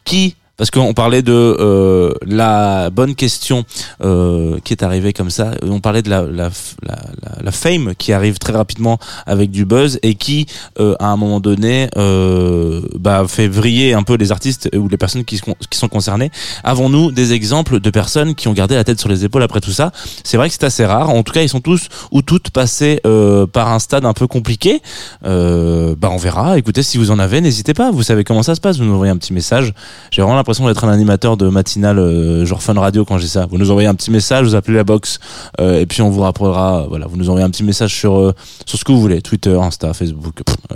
qui 0.06 0.36
parce 0.56 0.70
qu'on 0.70 0.94
parlait 0.94 1.22
de 1.24 1.32
euh, 1.34 2.14
la 2.26 2.90
bonne 2.92 3.16
question 3.16 3.64
euh, 4.04 4.60
qui 4.64 4.74
est 4.74 4.84
arrivée 4.84 5.12
comme 5.12 5.30
ça. 5.32 5.52
On 5.64 5.80
parlait 5.80 6.02
de 6.04 6.10
la, 6.10 6.22
la, 6.22 6.50
la, 6.84 6.96
la- 7.42 7.52
fame 7.52 7.94
qui 7.98 8.14
arrive 8.14 8.38
très 8.38 8.54
rapidement 8.54 9.00
avec 9.26 9.50
du 9.50 9.66
buzz 9.66 10.00
et 10.04 10.16
qui, 10.16 10.46
euh, 10.80 10.96
à 11.00 11.08
un 11.08 11.18
moment 11.18 11.40
donné, 11.40 11.90
euh, 11.98 12.82
bah, 13.00 13.26
fait 13.28 13.48
vriller 13.48 13.94
un 13.94 14.04
peu 14.04 14.16
les 14.16 14.32
artistes 14.32 14.70
ou 14.76 14.88
les 14.88 14.98
personnes 14.98 15.24
qui 15.26 15.38
sont 15.38 15.88
concernées. 15.88 16.32
Avons-nous 16.64 17.12
des 17.12 17.34
exemples 17.34 17.80
de 17.80 17.90
personnes 17.90 18.36
qui 18.36 18.48
ont 18.48 18.54
gardé 18.54 18.76
la 18.76 18.84
tête 18.84 19.00
sur 19.00 19.10
les 19.10 19.26
épaules 19.26 19.44
après 19.44 19.60
tout 19.62 19.72
ça? 19.72 19.92
C'est 20.24 20.38
vrai 20.38 20.50
que 20.50 20.54
c'est 20.54 20.66
assez 20.66 20.86
rare. 20.86 21.10
En 21.10 21.24
tout 21.24 21.34
cas, 21.34 21.42
ils 21.42 21.50
sont 21.50 21.62
tous 21.62 21.90
ou 22.12 22.22
toutes 22.22 22.52
passés 22.52 23.02
euh, 23.06 23.48
par 23.48 23.70
un 23.70 23.80
stade 23.80 24.06
un 24.06 24.14
peu 24.14 24.28
compliqué. 24.28 24.82
Euh, 25.26 25.96
bah, 25.98 26.10
on 26.12 26.18
verra. 26.18 26.58
Écoutez, 26.58 26.84
si 26.84 26.98
vous 26.98 27.10
en 27.12 27.18
avez, 27.20 27.42
n'hésitez 27.42 27.74
pas. 27.74 27.92
Vous 27.92 28.04
savez 28.04 28.24
comment 28.24 28.44
ça 28.44 28.56
se 28.56 28.62
passe. 28.62 28.78
Vous 28.78 28.86
nous 28.86 28.94
envoyez 28.94 29.12
un 29.12 29.18
petit 29.18 29.34
message. 29.34 29.74
J'ai 30.12 30.22
vraiment 30.22 30.36
l'impression 30.44 30.68
d'être 30.68 30.84
un 30.84 30.90
animateur 30.92 31.38
de 31.38 31.48
matinale 31.48 32.00
euh, 32.00 32.46
genre 32.46 32.62
fun 32.62 32.74
radio 32.74 33.06
quand 33.06 33.18
j'ai 33.18 33.28
ça. 33.28 33.46
Vous 33.46 33.58
nous 33.58 33.72
envoyez 33.72 33.88
un 33.88 33.96
petit 33.96 34.12
message, 34.12 34.46
vous 34.46 34.56
appelez 34.56 34.76
la 34.76 34.84
box 34.84 35.20
euh, 35.62 35.80
et 35.80 35.86
puis 35.86 36.02
on 36.02 36.10
vous 36.10 36.22
rappellera. 36.22 36.86
Voilà, 36.90 37.08
vous 37.08 37.16
nous 37.16 37.30
envoyez 37.30 37.46
un 37.46 37.50
petit 37.50 37.64
message 37.64 37.96
sur 37.96 38.20
euh, 38.20 38.34
sur 38.66 38.78
ce 38.78 38.84
que 38.84 38.92
vous 38.92 39.00
voulez, 39.00 39.22
Twitter, 39.22 39.58
Insta, 39.58 39.94
Facebook. 39.94 40.42
euh, 40.72 40.76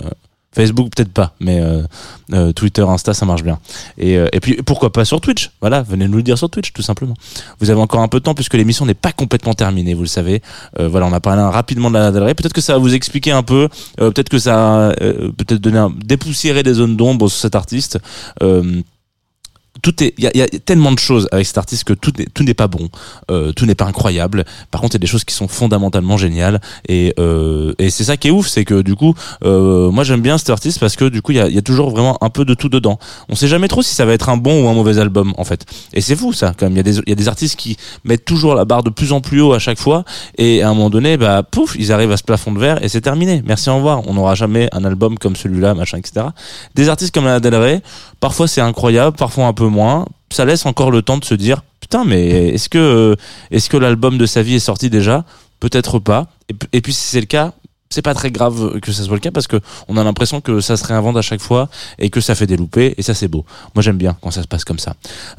Facebook 0.50 0.90
peut-être 0.96 1.12
pas, 1.12 1.34
mais 1.38 1.60
euh, 1.60 1.82
euh, 2.32 2.52
Twitter, 2.52 2.82
Insta, 2.82 3.14
ça 3.14 3.24
marche 3.26 3.44
bien. 3.44 3.60
Et, 3.96 4.16
euh, 4.16 4.26
et 4.32 4.40
puis 4.40 4.56
pourquoi 4.64 4.90
pas 4.90 5.04
sur 5.04 5.20
Twitch? 5.20 5.52
Voilà, 5.60 5.82
venez 5.82 6.08
nous 6.08 6.16
le 6.16 6.22
dire 6.24 6.36
sur 6.36 6.50
Twitch, 6.50 6.72
tout 6.72 6.82
simplement. 6.82 7.14
Vous 7.60 7.70
avez 7.70 7.80
encore 7.80 8.00
un 8.00 8.08
peu 8.08 8.18
de 8.18 8.24
temps 8.24 8.34
puisque 8.34 8.54
l'émission 8.54 8.84
n'est 8.84 8.94
pas 8.94 9.12
complètement 9.12 9.54
terminée, 9.54 9.94
vous 9.94 10.02
le 10.02 10.08
savez. 10.08 10.42
Euh, 10.80 10.88
voilà, 10.88 11.06
on 11.06 11.12
a 11.12 11.20
parlé 11.20 11.42
rapidement 11.42 11.90
de 11.90 11.98
la 11.98 12.10
Rey. 12.10 12.34
Peut-être 12.34 12.54
que 12.54 12.62
ça 12.62 12.72
va 12.72 12.78
vous 12.80 12.94
expliquer 12.94 13.30
un 13.30 13.44
peu. 13.44 13.68
euh, 14.00 14.10
peut-être 14.10 14.30
que 14.30 14.38
ça 14.38 14.88
euh, 15.00 15.30
peut-être 15.36 15.60
donner 15.60 15.86
dépoussiérer 16.04 16.64
des 16.64 16.72
zones 16.72 16.96
d'ombre 16.96 17.28
sur 17.28 17.38
cet 17.38 17.54
artiste. 17.54 18.00
Tout 19.82 20.02
est, 20.02 20.14
il 20.18 20.30
y 20.34 20.38
y 20.38 20.42
a 20.42 20.48
tellement 20.48 20.92
de 20.92 20.98
choses 20.98 21.28
avec 21.32 21.46
cet 21.46 21.58
artiste 21.58 21.84
que 21.84 21.92
tout 21.92 22.12
n'est, 22.18 22.26
tout 22.26 22.42
n'est 22.42 22.54
pas 22.54 22.68
bon, 22.68 22.88
euh, 23.30 23.52
tout 23.52 23.66
n'est 23.66 23.74
pas 23.74 23.86
incroyable. 23.86 24.44
Par 24.70 24.80
contre, 24.80 24.94
il 24.94 24.98
y 24.98 25.00
a 25.00 25.06
des 25.06 25.06
choses 25.06 25.24
qui 25.24 25.34
sont 25.34 25.48
fondamentalement 25.48 26.16
géniales 26.16 26.60
et 26.88 27.14
euh, 27.18 27.72
et 27.78 27.90
c'est 27.90 28.04
ça 28.04 28.16
qui 28.16 28.28
est 28.28 28.30
ouf, 28.30 28.48
c'est 28.48 28.64
que 28.64 28.82
du 28.82 28.94
coup, 28.94 29.14
euh, 29.44 29.90
moi 29.90 30.04
j'aime 30.04 30.20
bien 30.20 30.38
cet 30.38 30.50
artiste 30.50 30.80
parce 30.80 30.96
que 30.96 31.04
du 31.06 31.22
coup 31.22 31.32
il 31.32 31.38
y 31.38 31.40
a, 31.40 31.48
y 31.48 31.58
a 31.58 31.62
toujours 31.62 31.90
vraiment 31.90 32.18
un 32.22 32.30
peu 32.30 32.44
de 32.44 32.54
tout 32.54 32.68
dedans. 32.68 32.98
On 33.28 33.34
sait 33.34 33.48
jamais 33.48 33.68
trop 33.68 33.82
si 33.82 33.94
ça 33.94 34.04
va 34.04 34.12
être 34.12 34.28
un 34.28 34.36
bon 34.36 34.64
ou 34.64 34.68
un 34.68 34.74
mauvais 34.74 34.98
album 34.98 35.34
en 35.36 35.44
fait. 35.44 35.64
Et 35.92 36.00
c'est 36.00 36.16
fou 36.16 36.32
ça 36.32 36.54
quand 36.58 36.66
même. 36.66 36.72
Il 36.72 36.78
y 36.78 36.80
a 36.80 36.82
des 36.82 36.98
il 36.98 37.08
y 37.08 37.12
a 37.12 37.16
des 37.16 37.28
artistes 37.28 37.56
qui 37.56 37.76
mettent 38.04 38.24
toujours 38.24 38.54
la 38.54 38.64
barre 38.64 38.82
de 38.82 38.90
plus 38.90 39.12
en 39.12 39.20
plus 39.20 39.40
haut 39.40 39.52
à 39.52 39.58
chaque 39.58 39.78
fois 39.78 40.04
et 40.36 40.62
à 40.62 40.68
un 40.68 40.74
moment 40.74 40.90
donné, 40.90 41.16
bah 41.16 41.42
pouf, 41.42 41.76
ils 41.78 41.92
arrivent 41.92 42.12
à 42.12 42.16
ce 42.16 42.22
plafond 42.22 42.52
de 42.52 42.58
verre 42.58 42.82
et 42.82 42.88
c'est 42.88 43.00
terminé. 43.00 43.42
Merci 43.46 43.70
au 43.70 43.76
revoir. 43.76 44.02
On 44.06 44.14
n'aura 44.14 44.34
jamais 44.34 44.68
un 44.72 44.84
album 44.84 45.18
comme 45.18 45.36
celui-là, 45.36 45.74
machin, 45.74 45.98
etc. 45.98 46.26
Des 46.74 46.88
artistes 46.88 47.14
comme 47.14 47.24
Lana 47.24 47.40
Del 47.40 47.54
Rey, 47.54 47.82
parfois 48.20 48.48
c'est 48.48 48.60
incroyable, 48.60 49.16
parfois 49.16 49.46
un 49.46 49.52
peu 49.52 49.67
moins. 49.68 50.06
Ça 50.30 50.44
laisse 50.44 50.66
encore 50.66 50.90
le 50.90 51.02
temps 51.02 51.18
de 51.18 51.24
se 51.24 51.34
dire 51.34 51.62
putain, 51.80 52.04
mais 52.04 52.48
est-ce 52.48 52.68
que 52.68 52.78
euh, 52.78 53.14
est-ce 53.50 53.70
que 53.70 53.76
l'album 53.76 54.18
de 54.18 54.26
sa 54.26 54.42
vie 54.42 54.54
est 54.54 54.60
sorti 54.60 54.90
déjà? 54.90 55.24
Peut-être 55.60 55.98
pas. 55.98 56.28
Et, 56.72 56.80
puis 56.80 56.92
si 56.92 57.02
c'est 57.02 57.20
le 57.20 57.26
cas, 57.26 57.52
c'est 57.90 58.02
pas 58.02 58.14
très 58.14 58.30
grave 58.30 58.78
que 58.80 58.92
ça 58.92 59.02
soit 59.02 59.14
le 59.14 59.20
cas 59.20 59.30
parce 59.30 59.46
que 59.46 59.56
on 59.88 59.96
a 59.96 60.04
l'impression 60.04 60.40
que 60.40 60.60
ça 60.60 60.76
se 60.76 60.84
réinvente 60.84 61.16
à 61.16 61.22
chaque 61.22 61.40
fois 61.40 61.68
et 61.98 62.10
que 62.10 62.20
ça 62.20 62.34
fait 62.34 62.46
des 62.46 62.56
loupés 62.56 62.94
et 62.96 63.02
ça 63.02 63.14
c'est 63.14 63.28
beau. 63.28 63.44
Moi 63.74 63.82
j'aime 63.82 63.96
bien 63.96 64.16
quand 64.20 64.30
ça 64.30 64.42
se 64.42 64.48
passe 64.48 64.64
comme 64.64 64.78
ça. 64.78 64.94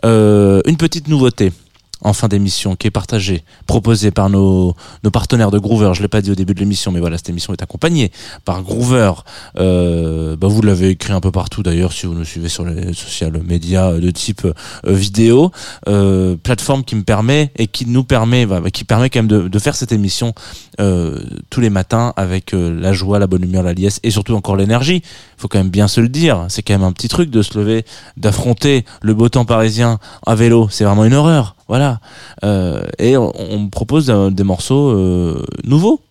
Euh, 0.06 0.62
une 0.66 0.78
petite 0.78 1.08
nouveauté 1.08 1.54
en 2.02 2.14
fin 2.14 2.28
d'émission 2.28 2.76
qui 2.76 2.88
est 2.88 2.92
partagée, 2.92 3.44
proposée 3.66 4.12
par 4.12 4.30
nos, 4.30 4.76
nos 5.04 5.12
partenaires 5.12 5.52
de 5.52 5.60
Groover. 5.60 5.92
Je 5.94 6.02
l'ai 6.02 6.08
pas 6.08 6.22
dit 6.22 6.32
au 6.32 6.36
début 6.36 6.54
de 6.54 6.60
l'émission, 6.60 6.92
mais 6.92 7.00
voilà, 7.00 7.18
cette 7.18 7.30
émission 7.30 7.54
est 7.54 7.62
accompagnée 7.62 8.12
par 8.46 8.64
Groover. 8.64 9.12
Euh, 9.58 10.36
bah 10.36 10.48
vous 10.48 10.62
l'avez 10.62 10.90
écrit 10.90 11.14
un 11.14 11.20
peu 11.20 11.32
partout 11.32 11.64
d'ailleurs 11.64 11.94
si 11.94 12.06
vous 12.06 12.14
nous 12.14 12.26
suivez 12.26 12.50
sur 12.50 12.66
les 12.66 12.94
social 12.94 13.42
médias 13.44 13.94
de 13.94 14.12
type 14.12 14.46
euh, 14.46 14.54
vidéo. 14.86 15.52
Euh, 15.88 16.36
plateforme 16.36 16.84
qui 16.84 16.96
me 16.96 17.04
permet 17.04 17.52
et 17.58 17.68
qui 17.68 17.86
nous 17.86 18.04
permet, 18.04 18.46
bah, 18.46 18.62
qui 18.72 18.84
permet 18.84 19.10
quand 19.10 19.20
même 19.20 19.28
de, 19.28 19.48
de 19.48 19.60
faire 19.60 19.76
cette 19.76 19.92
émission 19.92 20.34
euh, 20.80 21.20
tous 21.50 21.62
les 21.62 21.70
matins 21.70 22.14
avec 22.16 22.54
euh, 22.54 22.80
la 22.80 22.94
joie, 22.94 23.20
la 23.20 23.28
bonne 23.28 23.44
humeur, 23.44 23.64
la 23.64 23.74
liesse 23.74 24.00
et 24.04 24.12
surtout 24.12 24.34
encore 24.34 24.56
l'énergie. 24.56 25.02
Faut 25.38 25.48
quand 25.48 25.60
même 25.60 25.70
bien 25.70 25.88
se 25.88 26.02
le 26.02 26.10
dire. 26.10 26.46
C'est 26.50 26.62
quand 26.62 26.74
même 26.74 26.84
un 26.84 26.92
petit 26.92 27.08
truc 27.08 27.30
de 27.30 27.42
se 27.42 27.58
lever, 27.58 27.86
d'affronter 28.18 28.86
le 29.02 29.14
beau 29.14 29.30
temps 29.30 29.46
parisien 29.46 30.00
à 30.26 30.36
vélo. 30.36 30.68
C'est 30.72 30.86
vraiment 30.86 31.06
une 31.06 31.14
horreur. 31.14 31.56
Voilà. 31.70 32.00
Euh, 32.44 32.82
et 32.98 33.16
on, 33.16 33.32
on 33.40 33.60
me 33.60 33.70
propose 33.70 34.08
des 34.08 34.44
morceaux 34.44 34.90
euh, 34.90 35.46
nouveaux, 35.64 36.02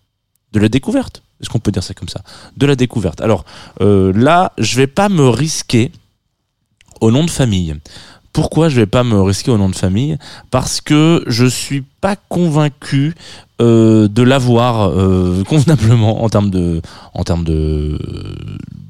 de 0.53 0.61
la 0.61 0.68
découverte. 0.68 1.23
Est-ce 1.40 1.51
qu'on 1.51 1.59
peut 1.59 1.73
dire 1.73 1.83
ça 1.83 1.94
comme 1.94 2.09
ça? 2.09 2.23
De 2.57 2.64
la 2.64 2.77
découverte. 2.77 3.21
Alors 3.21 3.44
euh, 3.81 4.12
là, 4.14 4.53
je 4.57 4.77
vais 4.77 4.87
pas 4.87 5.09
me 5.09 5.29
risquer 5.29 5.92
au 7.01 7.11
nom 7.11 7.25
de 7.25 7.31
famille. 7.31 7.77
Pourquoi 8.33 8.68
je 8.68 8.77
vais 8.77 8.87
pas 8.87 9.03
me 9.03 9.21
risquer 9.21 9.51
au 9.51 9.59
nom 9.59 9.68
de 9.68 9.75
famille? 9.75 10.16
Parce 10.51 10.81
que 10.81 11.25
je 11.27 11.44
suis 11.44 11.83
pas 12.01 12.14
convaincu 12.29 13.14
de 13.59 14.23
l'avoir 14.23 14.92
convenablement 15.49 16.23
en 16.23 16.29
termes 16.29 16.51
de, 16.51 16.81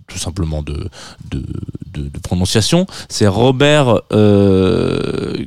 tout 0.09 0.18
simplement 0.18 0.62
de, 0.62 0.88
de, 1.31 1.44
de, 1.92 2.09
de 2.09 2.18
prononciation. 2.18 2.87
C'est 3.09 3.29
Robert 3.29 4.01
euh, 4.12 5.44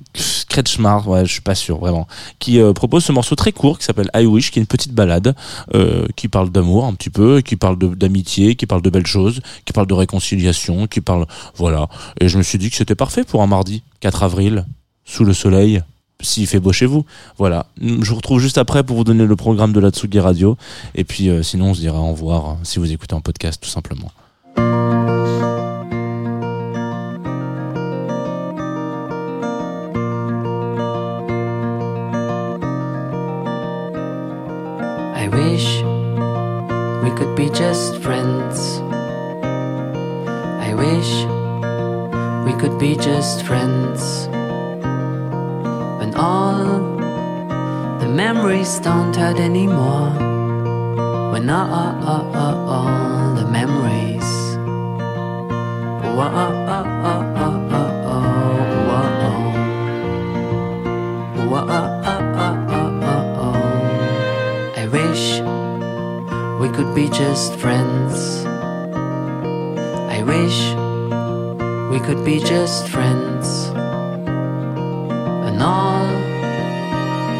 Kretschmar, 0.47 1.07
ouais, 1.07 1.25
je 1.25 1.31
suis 1.31 1.41
pas 1.41 1.55
sûr 1.55 1.79
vraiment, 1.79 2.07
qui 2.39 2.59
euh, 2.59 2.73
propose 2.73 3.03
ce 3.03 3.11
morceau 3.11 3.35
très 3.35 3.51
court 3.51 3.79
qui 3.79 3.85
s'appelle 3.85 4.09
I 4.15 4.25
Wish, 4.25 4.51
qui 4.51 4.59
est 4.59 4.61
une 4.61 4.67
petite 4.67 4.93
balade 4.93 5.35
euh, 5.73 6.05
qui 6.15 6.27
parle 6.27 6.49
d'amour 6.49 6.85
un 6.85 6.93
petit 6.93 7.09
peu, 7.09 7.41
qui 7.41 7.55
parle 7.55 7.77
d'amitié, 7.95 8.55
qui 8.55 8.65
parle 8.65 8.81
de 8.81 8.89
belles 8.89 9.07
choses, 9.07 9.41
qui 9.65 9.73
parle 9.73 9.87
de 9.87 9.93
réconciliation, 9.93 10.87
qui 10.87 11.01
parle, 11.01 11.25
voilà. 11.55 11.89
Et 12.19 12.29
je 12.29 12.37
me 12.37 12.43
suis 12.43 12.57
dit 12.57 12.69
que 12.69 12.75
c'était 12.75 12.95
parfait 12.95 13.23
pour 13.23 13.41
un 13.41 13.47
mardi 13.47 13.83
4 14.01 14.23
avril 14.23 14.65
sous 15.05 15.25
le 15.25 15.33
soleil. 15.33 15.81
S'il 16.23 16.45
fait 16.45 16.59
beau 16.59 16.71
chez 16.71 16.85
vous, 16.85 17.03
voilà. 17.39 17.65
Je 17.81 18.09
vous 18.09 18.15
retrouve 18.15 18.39
juste 18.39 18.59
après 18.59 18.83
pour 18.83 18.95
vous 18.95 19.03
donner 19.03 19.25
le 19.25 19.35
programme 19.35 19.73
de 19.73 19.79
la 19.79 19.89
Tsugi 19.89 20.19
Radio. 20.19 20.55
Et 20.93 21.03
puis, 21.03 21.29
euh, 21.29 21.41
sinon, 21.41 21.71
on 21.71 21.73
se 21.73 21.79
dira 21.79 21.99
au 21.99 22.11
revoir 22.11 22.49
euh, 22.49 22.53
si 22.61 22.77
vous 22.77 22.91
écoutez 22.91 23.15
en 23.15 23.21
podcast, 23.21 23.59
tout 23.59 23.69
simplement. 23.69 24.11
Wish 35.31 35.83
we 37.03 37.09
could 37.17 37.35
be 37.35 37.49
just 37.49 37.97
friends. 38.01 38.79
I 40.67 40.73
wish 40.73 41.11
we 42.45 42.53
could 42.59 42.77
be 42.79 42.95
just 42.95 43.43
friends. 43.45 44.27
When 45.99 46.13
all 46.15 46.63
the 47.99 48.07
memories 48.07 48.79
don't 48.79 49.15
hurt 49.15 49.39
anymore. 49.39 50.11
When 51.31 51.49
all, 51.49 51.67
all, 52.05 52.35
all, 52.35 52.69
all, 52.69 53.35
the 53.35 53.45
memories. 53.45 54.29
Oh, 56.03 56.19
oh, 56.19 56.53
oh, 56.75 56.85
oh, 57.09 57.30
could 66.83 66.95
be 66.95 67.09
just 67.09 67.53
friends. 67.57 68.43
I 70.17 70.23
wish 70.23 70.57
we 71.91 71.99
could 71.99 72.25
be 72.25 72.39
just 72.39 72.87
friends. 72.87 73.67
And 75.47 75.61
all 75.61 76.07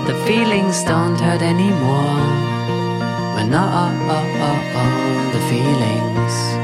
the 0.06 0.13
feelings 0.27 0.84
don't 0.84 1.19
hurt 1.19 1.41
anymore. 1.41 2.21
When 3.36 3.51
all 3.56 3.89
the 5.34 5.41
feelings 5.49 6.61